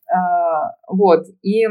[0.09, 1.65] А, вот, и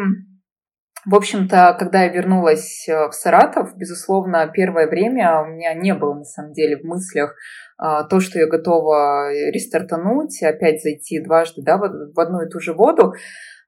[1.04, 6.14] в общем-то, когда я вернулась э, в Саратов, безусловно, первое время у меня не было,
[6.14, 7.34] на самом деле, в мыслях
[7.76, 12.74] а, то, что я готова рестартануть, опять зайти дважды да, в одну и ту же
[12.74, 13.14] воду.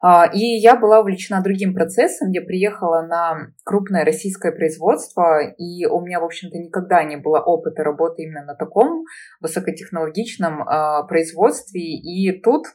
[0.00, 2.30] А, и я была увлечена другим процессом.
[2.30, 7.82] Я приехала на крупное российское производство, и у меня, в общем-то, никогда не было опыта
[7.82, 9.04] работы именно на таком
[9.40, 11.80] высокотехнологичном а, производстве.
[11.80, 12.66] И тут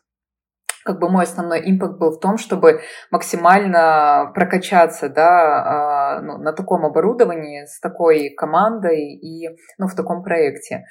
[0.89, 2.81] как бы мой основной импакт был в том, чтобы
[3.11, 10.23] максимально прокачаться да, а, ну, на таком оборудовании, с такой командой и ну, в таком
[10.23, 10.85] проекте.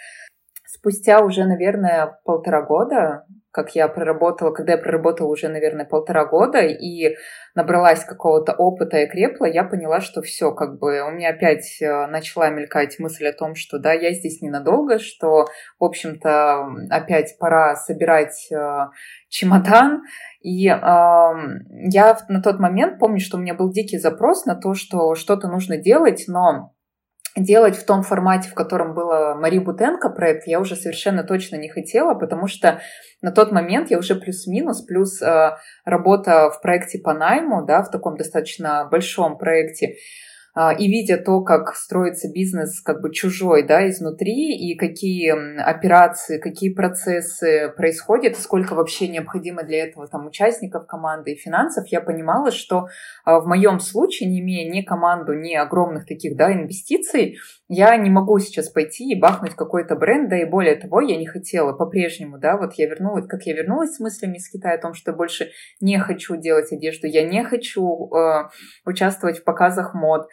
[0.65, 3.25] Спустя уже, наверное, полтора года
[3.59, 7.17] как я проработала, когда я проработала уже, наверное, полтора года и
[7.57, 12.07] набралась какого-то опыта и крепла, я поняла, что все, как бы у меня опять э,
[12.07, 15.47] начала мелькать мысль о том, что да, я здесь ненадолго, что,
[15.81, 18.91] в общем-то, опять пора собирать э,
[19.29, 20.03] чемодан.
[20.41, 24.75] И э, я на тот момент помню, что у меня был дикий запрос на то,
[24.75, 26.75] что что-то нужно делать, но
[27.39, 31.69] делать в том формате, в котором было Мари Бутенко проект, я уже совершенно точно не
[31.69, 32.81] хотела, потому что
[33.23, 37.91] на тот момент я уже плюс-минус, плюс э, работа в проекте по найму, да, в
[37.91, 39.97] таком достаточно большом проекте,
[40.57, 45.31] и видя то, как строится бизнес как бы чужой, да, изнутри, и какие
[45.61, 52.01] операции, какие процессы происходят, сколько вообще необходимо для этого там участников команды и финансов, я
[52.01, 52.89] понимала, что
[53.25, 57.39] а, в моем случае, не имея ни команду, ни огромных таких, да, инвестиций,
[57.69, 61.27] я не могу сейчас пойти и бахнуть какой-то бренд, да и более того, я не
[61.27, 64.95] хотела по-прежнему, да, вот я вернулась, как я вернулась с мыслями из Китая о том,
[64.95, 65.51] что больше
[65.81, 68.49] не хочу делать одежду, я не хочу э,
[68.85, 70.29] участвовать в показах мод,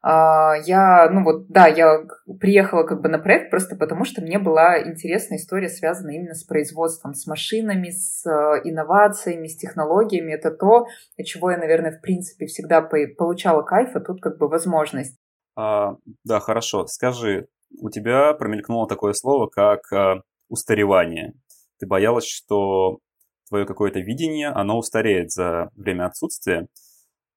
[0.00, 2.04] а, я, ну вот, да, я
[2.40, 6.44] приехала как бы на проект просто потому, что мне была интересная история, связанная именно с
[6.44, 10.32] производством, с машинами, с э, инновациями, с технологиями.
[10.32, 10.86] Это то,
[11.18, 15.18] от чего я, наверное, в принципе всегда получала кайф, а тут как бы возможность.
[15.58, 16.86] А, да, хорошо.
[16.86, 17.48] Скажи,
[17.80, 21.34] у тебя промелькнуло такое слово, как а, устаревание.
[21.80, 23.00] Ты боялась, что
[23.48, 26.68] твое какое-то видение, оно устареет за время отсутствия.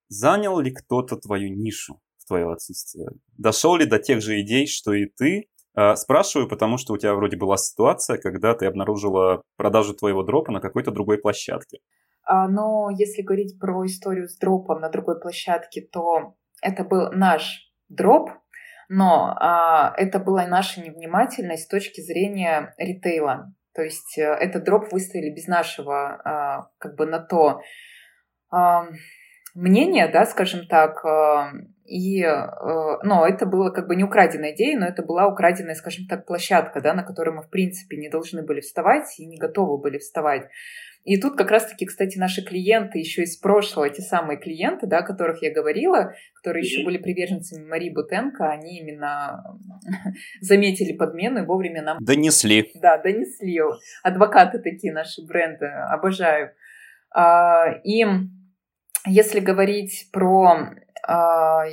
[0.08, 2.00] Занял ли кто-то твою нишу?
[2.32, 3.10] твое отсутствие?
[3.38, 5.50] Дошел ли до тех же идей, что и ты?
[5.74, 10.52] А, спрашиваю, потому что у тебя вроде была ситуация, когда ты обнаружила продажу твоего дропа
[10.52, 11.80] на какой-то другой площадке.
[12.24, 17.71] А, но если говорить про историю с дропом на другой площадке, то это был наш
[17.96, 18.32] дроп,
[18.90, 23.54] но а, это была наша невнимательность с точки зрения ритейла.
[23.74, 27.62] То есть э, этот дроп выставили без нашего а, как бы на то
[28.50, 28.88] а,
[29.56, 31.52] мнения, да, скажем так, а,
[31.86, 32.48] и, э,
[33.04, 36.82] но это было как бы не украденная идея, но это была украденная, скажем так, площадка,
[36.82, 40.48] да, на которой мы, в принципе, не должны были вставать и не готовы были вставать.
[41.04, 45.04] И тут как раз-таки, кстати, наши клиенты еще из прошлого, те самые клиенты, да, о
[45.04, 49.44] которых я говорила, которые еще были приверженцами Марии Бутенко, они именно
[50.42, 51.98] заметили подмену и вовремя нам...
[52.00, 52.72] Донесли.
[52.76, 53.60] Да, донесли.
[54.04, 56.52] Адвокаты такие наши бренды, обожаю.
[57.14, 58.06] А, и
[59.08, 60.70] если говорить про...
[61.08, 61.64] А,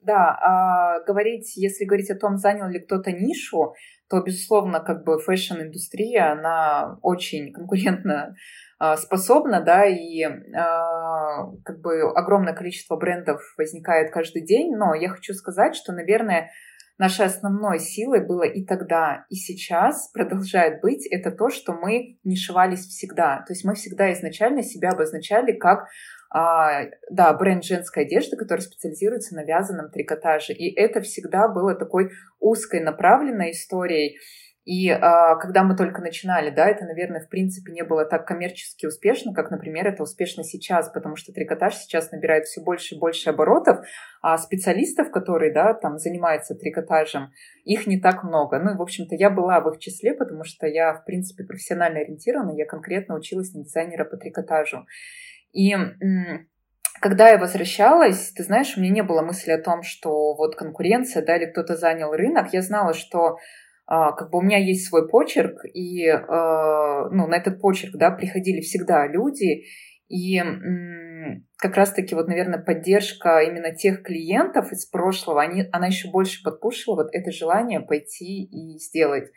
[0.00, 3.74] да, а, говорить, если говорить о том, занял ли кто-то нишу,
[4.12, 8.36] то, безусловно, как бы fashion-индустрия, она очень конкурентно
[8.78, 15.08] а, способна, да, и а, как бы огромное количество брендов возникает каждый день, но я
[15.08, 16.50] хочу сказать, что, наверное,
[16.98, 22.86] нашей основной силой было и тогда, и сейчас продолжает быть, это то, что мы нишевались
[22.86, 23.38] всегда.
[23.46, 25.88] То есть мы всегда изначально себя обозначали как
[26.34, 30.54] а, да, бренд женской одежды, который специализируется на вязаном трикотаже.
[30.54, 32.10] И это всегда было такой
[32.40, 34.18] узкой направленной историей.
[34.64, 38.86] И а, когда мы только начинали, да, это, наверное, в принципе не было так коммерчески
[38.86, 43.30] успешно, как, например, это успешно сейчас, потому что трикотаж сейчас набирает все больше и больше
[43.30, 43.84] оборотов,
[44.22, 47.32] а специалистов, которые, да, там занимаются трикотажем,
[47.64, 48.58] их не так много.
[48.60, 51.98] Ну и, в общем-то, я была в их числе, потому что я, в принципе, профессионально
[51.98, 54.86] ориентирована, я конкретно училась на дизайнера по трикотажу.
[55.52, 55.74] И
[57.00, 61.24] когда я возвращалась, ты знаешь, у меня не было мысли о том, что вот конкуренция,
[61.24, 62.52] да, или кто-то занял рынок.
[62.52, 63.38] Я знала, что
[63.86, 68.10] а, как бы у меня есть свой почерк, и а, ну, на этот почерк, да,
[68.10, 69.64] приходили всегда люди,
[70.08, 70.42] и
[71.56, 76.96] как раз-таки вот, наверное, поддержка именно тех клиентов из прошлого, они, она еще больше подпушила
[76.96, 79.30] вот это желание пойти и сделать.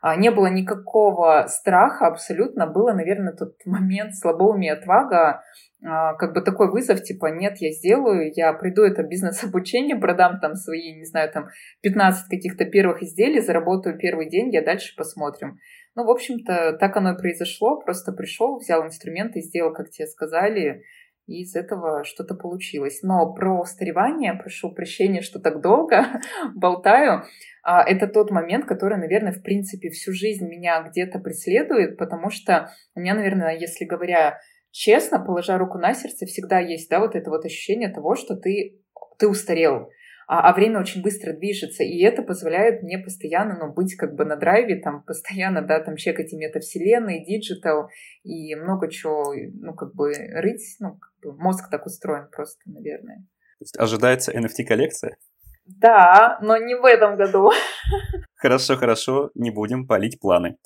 [0.00, 5.42] А, не было никакого страха абсолютно, было, наверное, тот момент слабоумия, отвага,
[5.84, 10.54] а, как бы такой вызов, типа, нет, я сделаю, я приду это бизнес-обучение, продам там
[10.54, 11.48] свои, не знаю, там
[11.82, 15.58] 15 каких-то первых изделий, заработаю первый день, я дальше посмотрим.
[15.96, 20.82] Ну, в общем-то, так оно и произошло, просто пришел, взял инструменты, сделал, как тебе сказали,
[21.30, 23.00] и из этого что-то получилось.
[23.02, 26.04] Но про устаревание, прошу прощения, что так долго
[26.54, 27.22] болтаю,
[27.62, 32.70] а, это тот момент, который, наверное, в принципе всю жизнь меня где-то преследует, потому что
[32.96, 34.40] у меня, наверное, если говоря
[34.72, 38.80] честно, положа руку на сердце, всегда есть, да, вот это вот ощущение того, что ты,
[39.18, 39.88] ты устарел,
[40.32, 44.24] а, а время очень быстро движется, и это позволяет мне постоянно, ну, быть как бы
[44.24, 47.88] на драйве, там, постоянно, да, там, чекать и метавселенные, digital,
[48.22, 53.26] и много чего, ну, как бы рыть, ну, как бы мозг так устроен просто, наверное.
[53.58, 55.16] То есть ожидается NFT-коллекция?
[55.64, 57.50] Да, но не в этом году.
[58.36, 60.58] Хорошо, хорошо, не будем палить планы.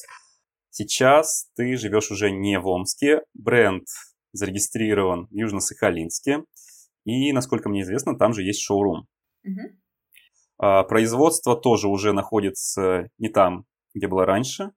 [0.69, 3.87] Сейчас ты живешь уже не в Омске, бренд
[4.33, 6.45] зарегистрирован в Южно-Сахалинске,
[7.07, 9.09] и, насколько мне известно, там же есть шоурум.
[9.45, 10.87] Угу.
[10.89, 14.73] производство тоже уже находится не там, где было раньше,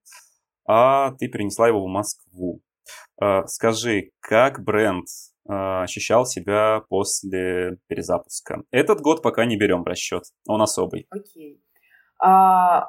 [0.67, 2.61] а ты перенесла его в Москву.
[3.19, 5.07] А, скажи, как бренд
[5.47, 8.63] а, ощущал себя после перезапуска.
[8.71, 11.07] Этот год пока не берем в расчет, он особый.
[11.09, 11.61] Окей.
[12.19, 12.87] А,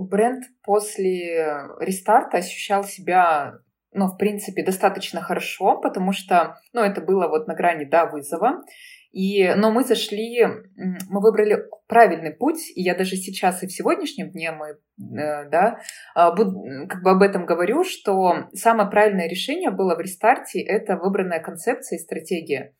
[0.00, 3.58] бренд после рестарта ощущал себя,
[3.92, 8.62] ну, в принципе, достаточно хорошо, потому что, ну, это было вот на грани, да, вызова.
[9.10, 10.44] И, но мы зашли,
[10.76, 15.80] мы выбрали правильный путь, и я даже сейчас и в сегодняшнем дне мы, э, да,
[16.14, 21.40] а, как бы об этом говорю, что самое правильное решение было в рестарте, это выбранная
[21.40, 22.74] концепция и стратегия.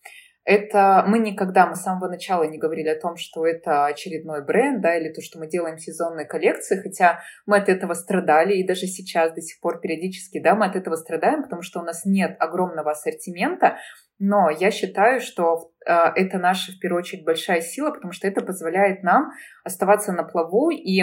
[0.51, 4.81] Это мы никогда, мы с самого начала не говорили о том, что это очередной бренд,
[4.81, 8.87] да, или то, что мы делаем сезонные коллекции, хотя мы от этого страдали, и даже
[8.87, 12.35] сейчас до сих пор периодически, да, мы от этого страдаем, потому что у нас нет
[12.41, 13.77] огромного ассортимента,
[14.19, 18.41] но я считаю, что э, это наша, в первую очередь, большая сила, потому что это
[18.41, 19.33] позволяет нам
[19.65, 21.03] оставаться на плаву, и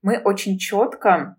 [0.00, 1.36] мы очень четко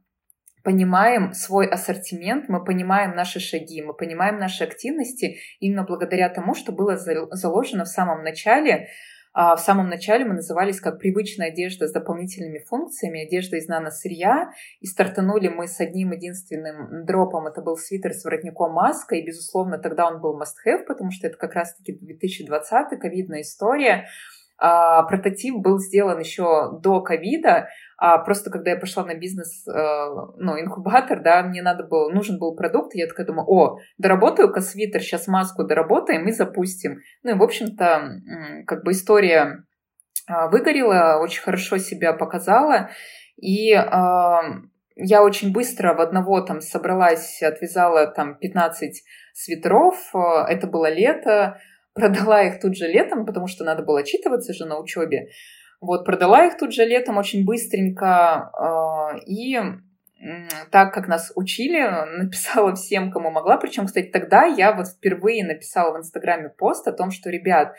[0.67, 6.73] понимаем свой ассортимент, мы понимаем наши шаги, мы понимаем наши активности именно благодаря тому, что
[6.73, 8.89] было заложено в самом начале.
[9.31, 14.49] А в самом начале мы назывались как привычная одежда с дополнительными функциями, одежда из наносырья.
[14.81, 17.47] И стартанули мы с одним единственным дропом.
[17.47, 19.15] Это был свитер с воротником маска.
[19.15, 24.07] И, безусловно, тогда он был must-have, потому что это как раз-таки 2020 ковидная история.
[24.57, 29.71] А, прототип был сделан еще до ковида, а просто когда я пошла на бизнес, э,
[30.37, 35.01] ну, инкубатор, да, мне надо было, нужен был продукт, я такая думаю, о, доработаю-ка свитер,
[35.01, 36.99] сейчас маску доработаем и запустим.
[37.23, 38.21] Ну и, в общем-то,
[38.67, 39.63] как бы история
[40.27, 42.91] а, выгорела, очень хорошо себя показала,
[43.35, 44.41] и а,
[44.95, 51.59] я очень быстро в одного там собралась, отвязала там 15 свитеров, это было лето,
[51.95, 55.29] продала их тут же летом, потому что надо было отчитываться же на учебе.
[55.79, 58.51] Вот, продала их тут же летом очень быстренько.
[58.57, 59.59] Э, и
[60.71, 61.79] так, как нас учили,
[62.17, 63.57] написала всем, кому могла.
[63.57, 67.75] Причем, кстати, тогда я вот впервые написала в Инстаграме пост о том, что, ребят,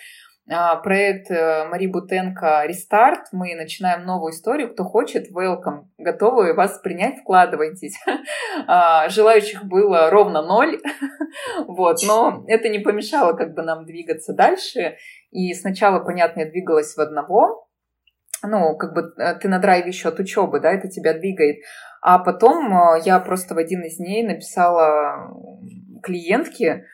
[0.51, 3.27] а, проект э, Мари Бутенко «Рестарт».
[3.33, 4.73] Мы начинаем новую историю.
[4.73, 5.89] Кто хочет, welcome.
[5.99, 7.99] Готовы вас принять, вкладывайтесь.
[8.67, 10.81] А, желающих было ровно ноль.
[11.67, 14.97] Вот, но это не помешало как бы нам двигаться дальше.
[15.31, 17.68] И сначала, понятно, я двигалась в одного,
[18.43, 21.59] ну, как бы э, ты на драйве еще от учебы, да, это тебя двигает.
[22.01, 25.30] А потом э, я просто в один из дней написала
[26.03, 26.84] клиентке,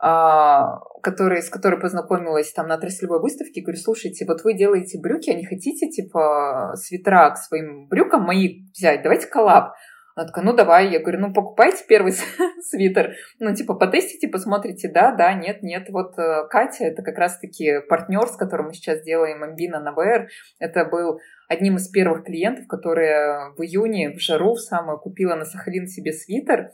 [0.00, 5.30] а, который, с которой познакомилась там на отраслевой выставке, говорю, слушайте, вот вы делаете брюки,
[5.30, 9.02] а не хотите, типа, свитера к своим брюкам мои взять?
[9.02, 9.74] Давайте коллаб.
[10.18, 10.90] Она такая, ну давай.
[10.90, 12.12] Я говорю, ну покупайте первый
[12.62, 13.14] свитер.
[13.38, 15.88] Ну типа потестите, посмотрите, да, да, нет, нет.
[15.90, 20.28] Вот э, Катя, это как раз-таки партнер, с которым мы сейчас делаем Амбина на ВР.
[20.58, 25.44] Это был одним из первых клиентов, которые в июне в жару в самую купила на
[25.44, 26.72] Сахалин себе свитер.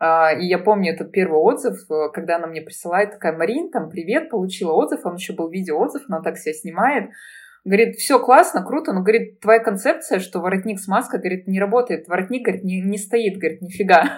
[0.00, 3.88] А, и я помню этот первый отзыв, э, когда она мне присылает такая, Марин, там,
[3.88, 7.10] привет, получила отзыв, он еще был видеоотзыв, она так себя снимает.
[7.64, 12.08] Говорит, все классно, круто, но, говорит, твоя концепция, что воротник с маской, говорит, не работает.
[12.08, 14.04] Воротник, говорит, не, не стоит, говорит, нифига.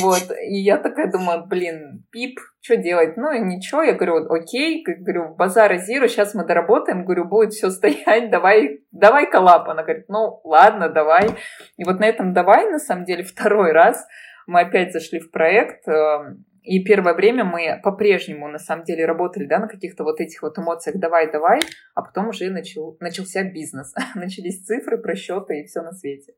[0.00, 0.30] Вот.
[0.46, 3.16] И я такая думаю, блин, пип, что делать?
[3.16, 7.70] Ну и ничего, я говорю, окей, говорю, базар зиру, сейчас мы доработаем, говорю, будет все
[7.70, 9.68] стоять, давай, давай коллап.
[9.68, 11.30] Она говорит, ну ладно, давай.
[11.78, 14.06] И вот на этом давай, на самом деле, второй раз
[14.46, 19.44] мы опять зашли в проект, эм, и первое время мы по-прежнему, на самом деле, работали
[19.46, 21.58] да, на каких-то вот этих вот эмоциях «давай-давай»,
[21.96, 23.92] а потом уже начал, начался бизнес.
[24.14, 26.34] Начались цифры, просчеты и все на свете.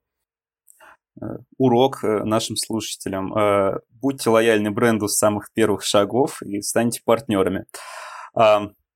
[1.20, 1.26] Э,
[1.58, 3.36] урок э, нашим слушателям.
[3.36, 7.66] Э, будьте лояльны бренду с самых первых шагов и станьте партнерами.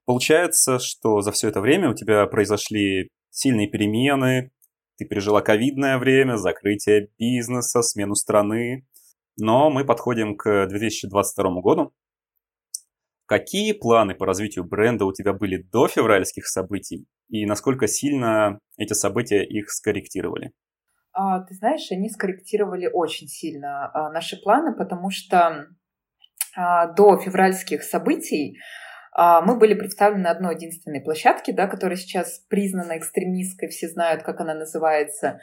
[0.06, 4.52] Получается, что за все это время у тебя произошли сильные перемены,
[4.96, 8.86] ты пережила ковидное время, закрытие бизнеса, смену страны,
[9.36, 11.92] но мы подходим к 2022 году.
[13.26, 18.92] Какие планы по развитию бренда у тебя были до февральских событий и насколько сильно эти
[18.92, 20.52] события их скорректировали?
[21.12, 25.66] А, ты знаешь, они скорректировали очень сильно а, наши планы, потому что
[26.56, 28.58] а, до февральских событий
[29.12, 34.22] а, мы были представлены на одной единственной площадке, да, которая сейчас признана экстремистской, все знают,
[34.22, 35.40] как она называется.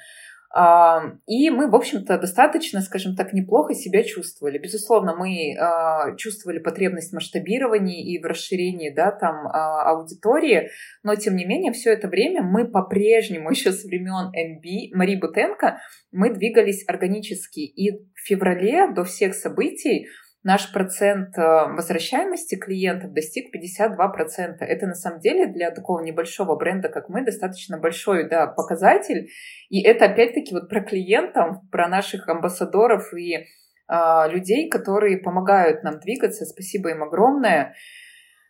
[0.56, 4.60] И мы, в общем-то, достаточно, скажем так, неплохо себя чувствовали.
[4.60, 10.70] Безусловно, мы а, чувствовали потребность в масштабировании и в расширении да, там, а, аудитории,
[11.01, 15.80] но, тем не менее, все это время мы по-прежнему, еще с времен МБ, Мари Бутенко,
[16.12, 17.62] мы двигались органически.
[17.62, 20.06] И в феврале до всех событий
[20.43, 24.57] наш процент э, возвращаемости клиентов достиг 52%.
[24.59, 29.29] Это на самом деле для такого небольшого бренда, как мы, достаточно большой да, показатель.
[29.69, 33.45] И это опять-таки вот про клиентов, про наших амбассадоров и
[33.87, 36.45] а, людей, которые помогают нам двигаться.
[36.45, 37.75] Спасибо им огромное.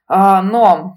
[0.07, 0.95] А, но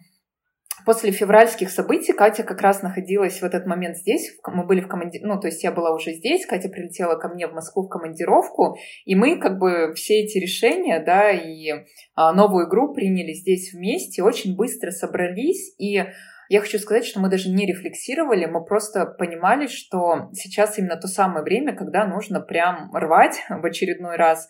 [0.87, 4.39] После февральских событий Катя как раз находилась в этот момент здесь.
[4.47, 5.19] Мы были в команде...
[5.21, 8.79] Ну, то есть я была уже здесь, Катя прилетела ко мне в Москву в командировку,
[9.05, 11.73] и мы как бы все эти решения, да, и
[12.15, 16.05] а, новую игру приняли здесь вместе, очень быстро собрались, и
[16.49, 21.09] я хочу сказать, что мы даже не рефлексировали, мы просто понимали, что сейчас именно то
[21.09, 24.49] самое время, когда нужно прям рвать в очередной раз.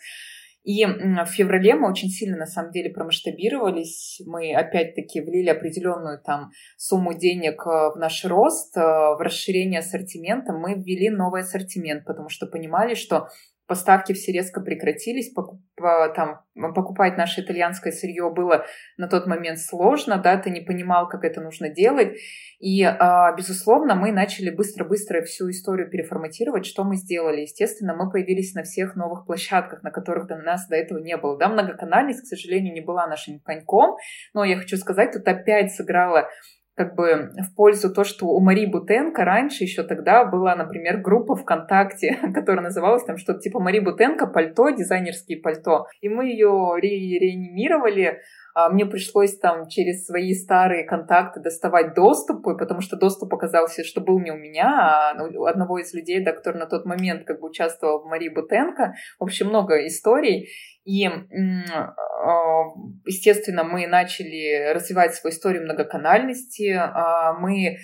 [0.66, 4.20] И в феврале мы очень сильно, на самом деле, промасштабировались.
[4.26, 10.52] Мы, опять-таки, влили определенную там сумму денег э, в наш рост, э, в расширение ассортимента.
[10.52, 13.28] Мы ввели новый ассортимент, потому что понимали, что
[13.66, 16.40] поставки все резко прекратились, покуп, там,
[16.74, 18.64] покупать наше итальянское сырье было
[18.96, 22.16] на тот момент сложно, да, ты не понимал, как это нужно делать.
[22.58, 26.64] И, а, безусловно, мы начали быстро-быстро всю историю переформатировать.
[26.64, 27.42] Что мы сделали?
[27.42, 31.38] Естественно, мы появились на всех новых площадках, на которых до нас до этого не было.
[31.38, 33.96] Да, многоканальность, к сожалению, не была нашим коньком,
[34.32, 36.28] но я хочу сказать, тут опять сыграла
[36.76, 41.34] как бы в пользу то, что у Марии Бутенко раньше еще тогда была, например, группа
[41.34, 45.86] ВКонтакте, которая называлась там что-то типа Мари Бутенко пальто, дизайнерские пальто.
[46.02, 48.20] И мы ее ре реанимировали,
[48.70, 54.18] мне пришлось там через свои старые контакты доставать доступы, потому что доступ оказался, что был
[54.18, 57.48] не у меня, а у одного из людей, да, который на тот момент как бы
[57.48, 58.94] участвовал в Марии Бутенко.
[59.18, 60.48] В общем, много историй.
[60.84, 61.12] И, а,
[63.04, 66.72] естественно, мы начали развивать свою историю многоканальности.
[66.72, 67.76] А, мы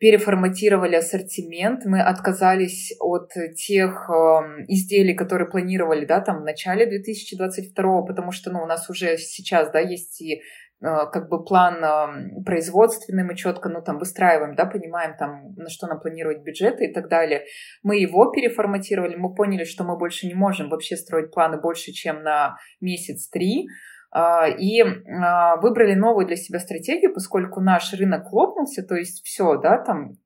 [0.00, 8.02] переформатировали ассортимент, мы отказались от тех э, изделий, которые планировали, да, там в начале 2022,
[8.06, 10.40] потому что, ну, у нас уже сейчас, да, есть и
[10.80, 16.00] как бы план производственный мы четко, ну, там, выстраиваем, да, понимаем, там, на что нам
[16.00, 17.44] планировать бюджеты и так далее.
[17.82, 22.22] Мы его переформатировали, мы поняли, что мы больше не можем вообще строить планы больше, чем
[22.22, 23.66] на месяц-три,
[24.12, 29.78] и а, выбрали новую для себя стратегию, поскольку наш рынок лопнулся, то есть все, да,
[29.78, 30.18] там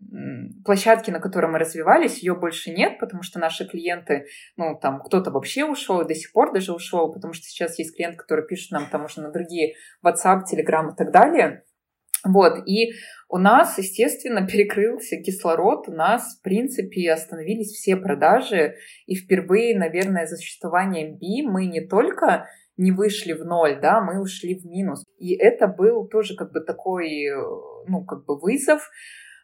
[0.65, 4.25] площадки, на которой мы развивались, ее больше нет, потому что наши клиенты,
[4.57, 8.17] ну, там кто-то вообще ушел, до сих пор даже ушел, потому что сейчас есть клиент,
[8.17, 11.65] который пишет нам там уже на другие WhatsApp, Telegram и так далее.
[12.25, 12.95] Вот, и
[13.29, 20.27] у нас, естественно, перекрылся кислород, у нас, в принципе, остановились все продажи, и впервые, наверное,
[20.27, 25.05] за существование MB мы не только не вышли в ноль, да, мы ушли в минус.
[25.19, 27.37] И это был тоже как бы такой, э,
[27.87, 28.91] ну, как бы вызов,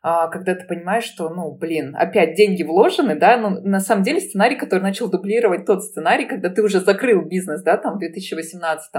[0.03, 4.21] а, когда ты понимаешь, что, ну, блин, опять деньги вложены, да, но на самом деле
[4.21, 8.91] сценарий, который начал дублировать тот сценарий, когда ты уже закрыл бизнес, да, там, в 2018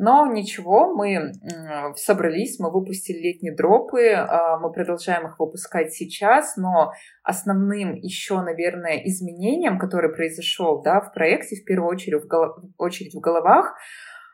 [0.00, 1.32] но ничего, мы
[1.94, 8.96] собрались, мы выпустили летние дропы, а, мы продолжаем их выпускать сейчас, но основным еще, наверное,
[9.04, 12.56] изменением, которое произошел да, в проекте, в первую очередь в, голов...
[12.78, 13.74] очередь в головах,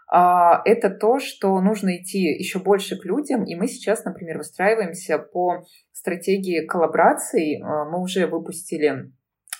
[0.08, 5.18] а, это то, что нужно идти еще больше к людям, и мы сейчас, например, выстраиваемся
[5.18, 7.60] по стратегии коллабораций.
[7.60, 9.10] А, мы уже выпустили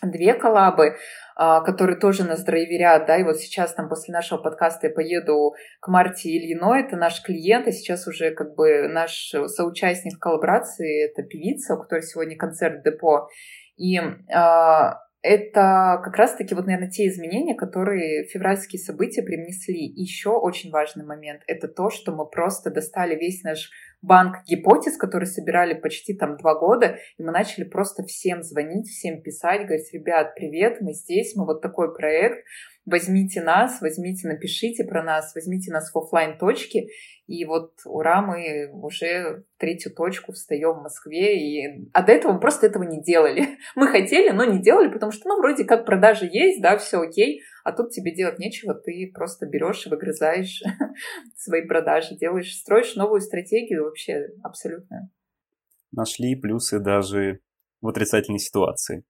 [0.03, 0.97] две коллабы,
[1.37, 5.55] а, которые тоже нас драйверят, да, и вот сейчас там после нашего подкаста я поеду
[5.81, 11.23] к Марте Ильиной, это наш клиент, и сейчас уже как бы наш соучастник коллаборации, это
[11.23, 13.29] певица, у которой сегодня концерт депо,
[13.77, 13.99] и
[14.33, 19.83] а, это как раз-таки вот, наверное, те изменения, которые февральские события привнесли.
[19.85, 23.71] Еще очень важный момент— это то, что мы просто достали весь наш
[24.03, 29.23] банк гипотез, который собирали почти там два года, и мы начали просто всем звонить, всем
[29.23, 32.45] писать, говорить, ребят, привет, мы здесь, мы вот такой проект,
[32.87, 36.87] возьмите нас, возьмите, напишите про нас, возьмите нас в офлайн точке
[37.27, 41.89] и вот ура, мы уже третью точку встаем в Москве, и...
[41.93, 43.59] а до этого мы просто этого не делали.
[43.75, 47.43] Мы хотели, но не делали, потому что, ну, вроде как продажи есть, да, все окей,
[47.65, 50.63] а тут тебе делать нечего, ты просто берешь и выгрызаешь
[51.37, 55.11] свои продажи, делаешь, строишь новую стратегию вообще абсолютно.
[55.91, 57.41] Нашли плюсы даже
[57.81, 59.05] в отрицательной ситуации.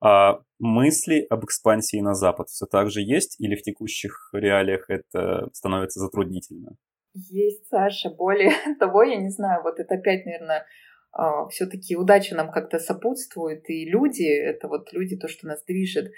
[0.00, 5.48] А мысли об экспансии на Запад все так же есть или в текущих реалиях это
[5.52, 6.76] становится затруднительно?
[7.14, 8.10] Есть, Саша.
[8.10, 10.66] Более того, я не знаю, вот это опять, наверное,
[11.12, 16.12] а, все-таки удача нам как-то сопутствует, и люди, это вот люди, то, что нас движет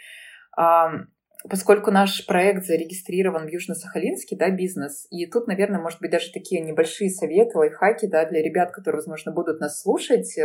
[1.48, 6.60] поскольку наш проект зарегистрирован в Южно-Сахалинске, да, бизнес, и тут, наверное, может быть, даже такие
[6.60, 10.36] небольшие советы, лайфхаки, да, для ребят, которые, возможно, будут нас слушать.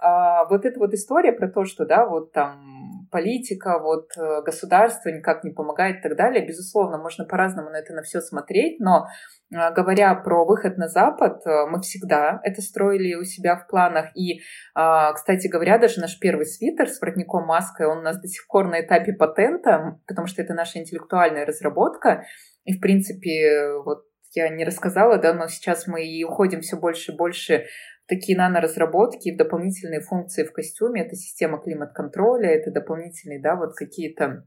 [0.00, 2.81] А, вот эта вот история про то, что, да, вот там
[3.12, 7.92] политика, вот э, государство никак не помогает и так далее, безусловно, можно по-разному на это
[7.92, 9.06] на все смотреть, но
[9.54, 14.16] а, говоря про выход на Запад, э, мы всегда это строили у себя в планах.
[14.16, 14.40] И,
[14.74, 18.46] а, кстати говоря, даже наш первый свитер с воротником маской, он у нас до сих
[18.48, 22.24] пор на этапе патента, потому что это наша интеллектуальная разработка.
[22.64, 27.12] И, в принципе, вот я не рассказала, да, но сейчас мы и уходим все больше
[27.12, 27.66] и больше
[28.12, 31.02] такие наноразработки, дополнительные функции в костюме.
[31.02, 34.44] Это система климат-контроля, это дополнительные, да, вот какие-то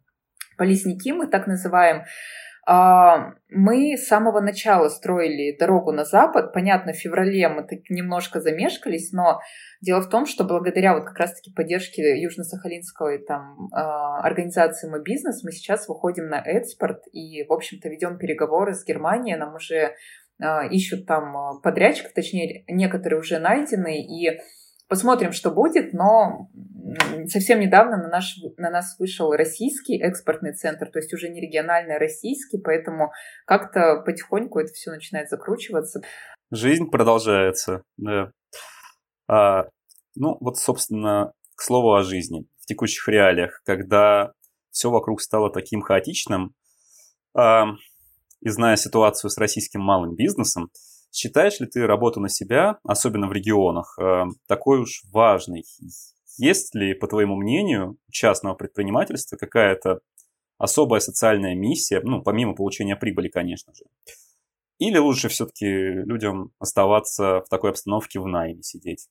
[0.57, 2.03] полисники мы так называем.
[2.67, 6.51] А, мы с самого начала строили дорогу на запад.
[6.53, 9.39] Понятно, в феврале мы так немножко замешкались, но
[9.81, 15.43] дело в том, что благодаря вот как раз-таки поддержке Южно-Сахалинской там, а, организации «Мы бизнес»
[15.43, 19.37] мы сейчас выходим на экспорт и, в общем-то, ведем переговоры с Германией.
[19.37, 19.95] Нам уже
[20.69, 24.39] ищут там подрядчиков, точнее, некоторые уже найдены, и
[24.87, 26.49] посмотрим, что будет, но
[27.27, 31.95] совсем недавно на, наш, на нас вышел российский экспортный центр, то есть уже не региональный,
[31.95, 33.11] а российский, поэтому
[33.45, 36.01] как-то потихоньку это все начинает закручиваться.
[36.51, 38.31] Жизнь продолжается, да.
[39.27, 39.63] А,
[40.15, 44.31] ну, вот, собственно, к слову о жизни в текущих реалиях, когда
[44.69, 46.53] все вокруг стало таким хаотичным,
[47.35, 47.65] а,
[48.45, 50.69] и зная ситуацию с российским малым бизнесом,
[51.11, 55.65] считаешь ли ты работу на себя, особенно в регионах, а, такой уж важной?
[56.37, 59.99] Есть ли, по твоему мнению, у частного предпринимательства какая-то
[60.59, 63.85] особая социальная миссия, ну, помимо получения прибыли, конечно же?
[64.77, 69.07] Или лучше все-таки людям оставаться в такой обстановке в найме сидеть?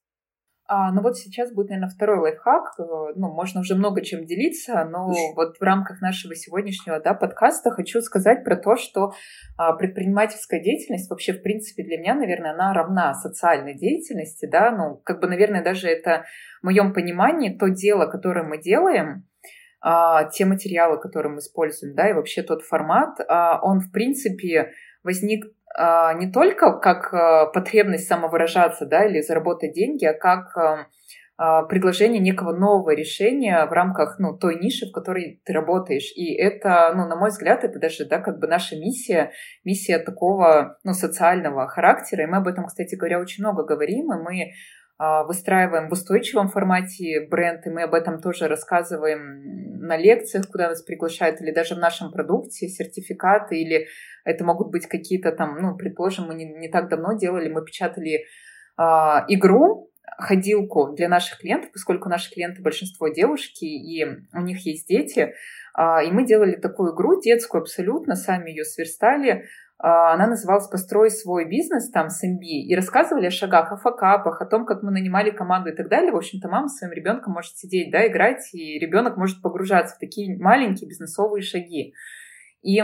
[0.67, 2.79] А, ну вот сейчас будет, наверное, второй лайфхак.
[2.79, 2.83] Э,
[3.17, 8.01] ну, можно уже много чем делиться, но вот в рамках нашего сегодняшнего да, подкаста хочу
[8.01, 9.13] сказать про то, что
[9.59, 14.97] а, предпринимательская деятельность вообще, в принципе, для меня, наверное, она равна социальной деятельности, да, ну,
[15.05, 16.25] как бы, наверное, даже это
[16.63, 19.27] в моем понимании то дело, которое мы делаем,
[19.83, 24.71] а, те материалы, которые мы используем, да, и вообще тот формат, а, он, в принципе,
[25.03, 25.45] возник
[25.77, 30.57] не только как а, потребность самовыражаться, да, или заработать деньги, а как
[31.37, 36.13] а, предложение некого нового решения в рамках ну, той ниши, в которой ты работаешь.
[36.15, 39.33] И это, ну, на мой взгляд, это даже да, как бы наша миссия,
[39.65, 42.23] миссия такого ну, социального характера.
[42.23, 44.53] И мы об этом, кстати говоря, очень много говорим, и мы а,
[44.99, 50.83] выстраиваем в устойчивом формате бренд, и мы об этом тоже рассказываем на лекциях, куда нас
[50.83, 53.89] приглашают, или даже в нашем продукте, сертификаты, или
[54.25, 58.25] это могут быть какие-то там, ну, предположим, мы не, не так давно делали, мы печатали
[58.79, 58.83] э,
[59.29, 65.35] игру, ходилку для наших клиентов, поскольку наши клиенты большинство девушки, и у них есть дети.
[65.75, 69.47] А, и мы делали такую игру детскую абсолютно, сами ее сверстали.
[69.79, 72.41] А, она называлась «Построй свой бизнес» там с MB.
[72.41, 76.13] И рассказывали о шагах, о факапах, о том, как мы нанимали команду и так далее.
[76.13, 79.99] В общем-то, мама с своим ребенком может сидеть, да, играть, и ребенок может погружаться в
[79.99, 81.95] такие маленькие бизнесовые шаги.
[82.63, 82.83] И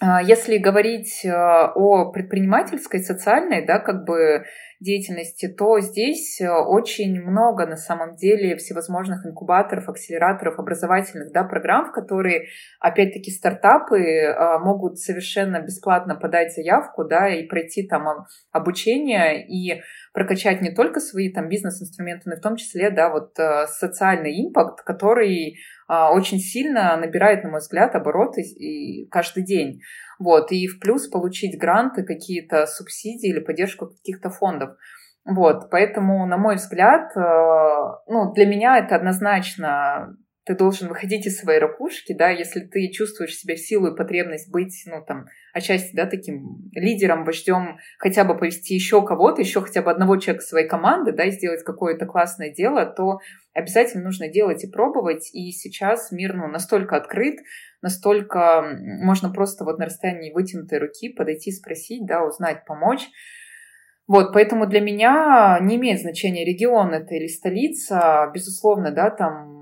[0.00, 4.44] если говорить о предпринимательской, социальной, да, как бы
[4.80, 11.86] деятельности, то здесь э, очень много на самом деле всевозможных инкубаторов, акселераторов, образовательных да, программ,
[11.86, 12.48] в которые,
[12.80, 19.80] опять-таки, стартапы могут совершенно бесплатно подать заявку да, и пройти там обучение и
[20.12, 23.34] прокачать не только свои там бизнес-инструменты, но и в том числе да, вот,
[23.68, 25.56] социальный импакт, который
[25.88, 29.80] очень сильно набирает, на мой взгляд, обороты и каждый день.
[30.18, 34.70] Вот, и в плюс получить гранты, какие-то субсидии или поддержку каких-то фондов.
[35.24, 37.20] Вот, поэтому, на мой взгляд, э,
[38.06, 40.16] ну, для меня это однозначно
[40.46, 44.48] ты должен выходить из своей ракушки, да, если ты чувствуешь себя в силу и потребность
[44.52, 49.82] быть, ну, там, отчасти, да, таким лидером, вождем, хотя бы повести еще кого-то, еще хотя
[49.82, 53.18] бы одного человека своей команды, да, и сделать какое-то классное дело, то
[53.54, 55.30] обязательно нужно делать и пробовать.
[55.34, 57.40] И сейчас мир, ну, настолько открыт,
[57.82, 58.62] настолько
[59.02, 63.08] можно просто вот на расстоянии вытянутой руки подойти, спросить, да, узнать, помочь.
[64.06, 68.30] Вот, поэтому для меня не имеет значения, регион это или столица.
[68.32, 69.55] Безусловно, да, там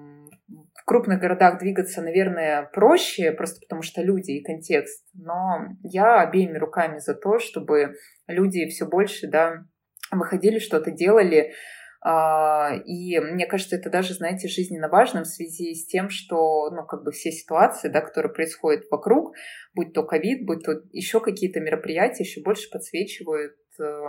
[0.85, 5.03] в крупных городах двигаться, наверное, проще, просто потому что люди и контекст.
[5.15, 7.95] Но я обеими руками за то, чтобы
[8.27, 9.65] люди все больше, да,
[10.11, 11.55] выходили, что-то делали.
[12.03, 16.85] А, и мне кажется, это даже, знаете, жизненно важно в связи с тем, что, ну,
[16.85, 19.35] как бы все ситуации, да, которые происходят вокруг,
[19.73, 24.01] будь то ковид, будь то еще какие-то мероприятия, еще больше подсвечивают, э,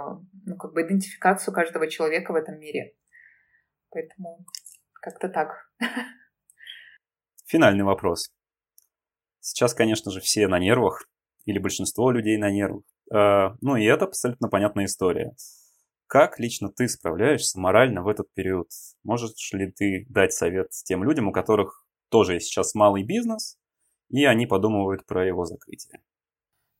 [0.45, 2.95] ну, как бы идентификацию каждого человека в этом мире.
[3.91, 4.45] Поэтому
[4.91, 5.69] как-то так.
[7.45, 8.31] Финальный вопрос.
[9.39, 11.07] Сейчас, конечно же, все на нервах,
[11.45, 12.83] или большинство людей на нервах.
[13.13, 15.35] А, ну и это абсолютно понятная история.
[16.07, 18.69] Как лично ты справляешься морально в этот период?
[19.03, 23.57] Можешь ли ты дать совет тем людям, у которых тоже есть сейчас малый бизнес,
[24.09, 26.01] и они подумывают про его закрытие?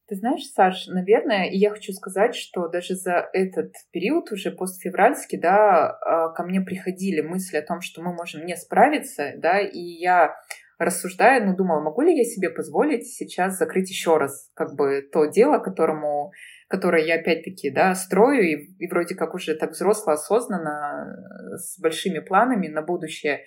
[0.08, 5.40] Ты знаешь, Саш, наверное, и я хочу сказать, что даже за этот период, уже постфевральский,
[5.40, 9.80] да, а, ко мне приходили мысли о том, что мы можем не справиться, да, и
[9.80, 10.36] я
[10.78, 15.26] рассуждая, ну, думала, могу ли я себе позволить сейчас закрыть еще раз, как бы, то
[15.26, 16.32] дело, которому,
[16.68, 22.20] которое я опять-таки, да, строю, и, и вроде как уже так взросло, осознанно, с большими
[22.20, 23.46] планами на будущее.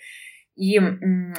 [0.57, 0.81] И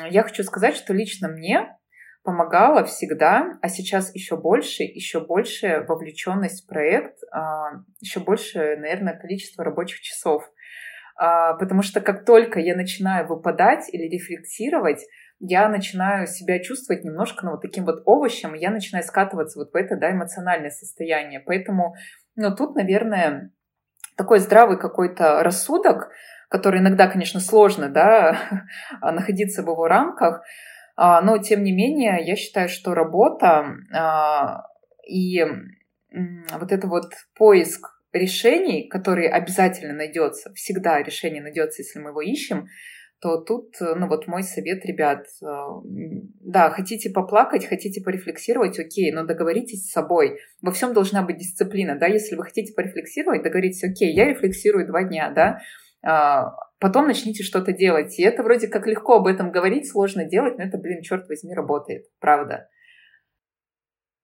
[0.10, 1.76] я хочу сказать, что лично мне
[2.24, 9.18] помогала всегда, а сейчас еще больше, еще больше вовлеченность в проект, а, еще больше, наверное,
[9.18, 10.44] количество рабочих часов.
[11.18, 15.06] А, потому что как только я начинаю выпадать или рефлексировать,
[15.40, 19.76] я начинаю себя чувствовать немножко ну, вот таким вот овощем, я начинаю скатываться вот в
[19.76, 21.40] это да, эмоциональное состояние.
[21.40, 21.96] Поэтому
[22.36, 23.52] ну, тут, наверное,
[24.18, 26.12] такой здравый какой-то рассудок,
[26.50, 28.66] который иногда, конечно, сложно да,
[29.02, 30.44] находиться в его рамках,
[31.00, 34.64] но, тем не менее, я считаю, что работа а,
[35.08, 35.46] и
[36.12, 42.68] вот это вот поиск решений, который обязательно найдется, всегда решение найдется, если мы его ищем,
[43.22, 45.82] то тут, ну вот мой совет, ребят, а,
[46.42, 50.40] да, хотите поплакать, хотите порефлексировать, окей, но договоритесь с собой.
[50.62, 55.04] Во всем должна быть дисциплина, да, если вы хотите порефлексировать, договоритесь, окей, я рефлексирую два
[55.04, 55.60] дня, да,
[56.80, 58.18] потом начните что-то делать.
[58.20, 61.54] И это вроде как легко об этом говорить, сложно делать, но это, блин, черт возьми,
[61.54, 62.70] работает, правда.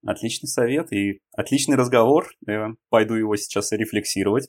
[0.06, 2.28] Отличный совет и отличный разговор.
[2.46, 4.48] Я пойду его сейчас рефлексировать.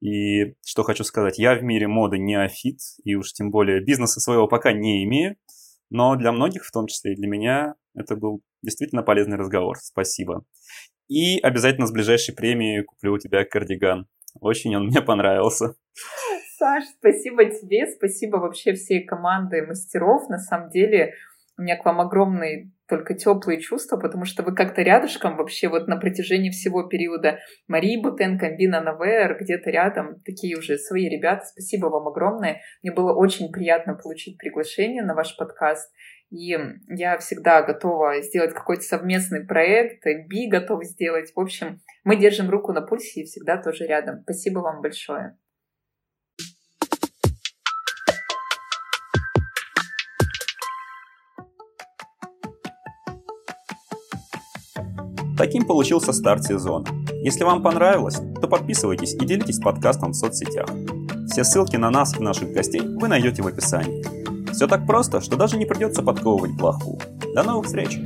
[0.00, 4.20] И что хочу сказать, я в мире моды не афит, и уж тем более бизнеса
[4.20, 5.36] своего пока не имею,
[5.90, 9.76] но для многих, в том числе и для меня, это был действительно полезный разговор.
[9.78, 10.44] Спасибо.
[11.08, 14.06] И обязательно с ближайшей премией куплю у тебя кардиган.
[14.40, 15.74] Очень он мне понравился.
[16.62, 20.28] Саш, спасибо тебе, спасибо вообще всей команды мастеров.
[20.28, 21.12] На самом деле,
[21.58, 25.88] У меня к вам огромный только теплые чувства, потому что вы как-то рядышком вообще вот
[25.88, 31.44] на протяжении всего периода Марии Бутенко, Бина Навер, где-то рядом, такие уже свои ребята.
[31.46, 32.60] Спасибо вам огромное.
[32.82, 35.92] Мне было очень приятно получить приглашение на ваш подкаст.
[36.30, 36.56] И
[36.88, 41.32] я всегда готова сделать какой-то совместный проект, Би готов сделать.
[41.34, 44.20] В общем, мы держим руку на пульсе и всегда тоже рядом.
[44.22, 45.36] Спасибо вам большое.
[55.42, 56.86] Таким получился старт сезона.
[57.24, 60.68] Если вам понравилось, то подписывайтесь и делитесь подкастом в соцсетях.
[61.26, 64.04] Все ссылки на нас и наших гостей вы найдете в описании.
[64.52, 67.00] Все так просто, что даже не придется подковывать плоху.
[67.34, 67.98] До новых встреч!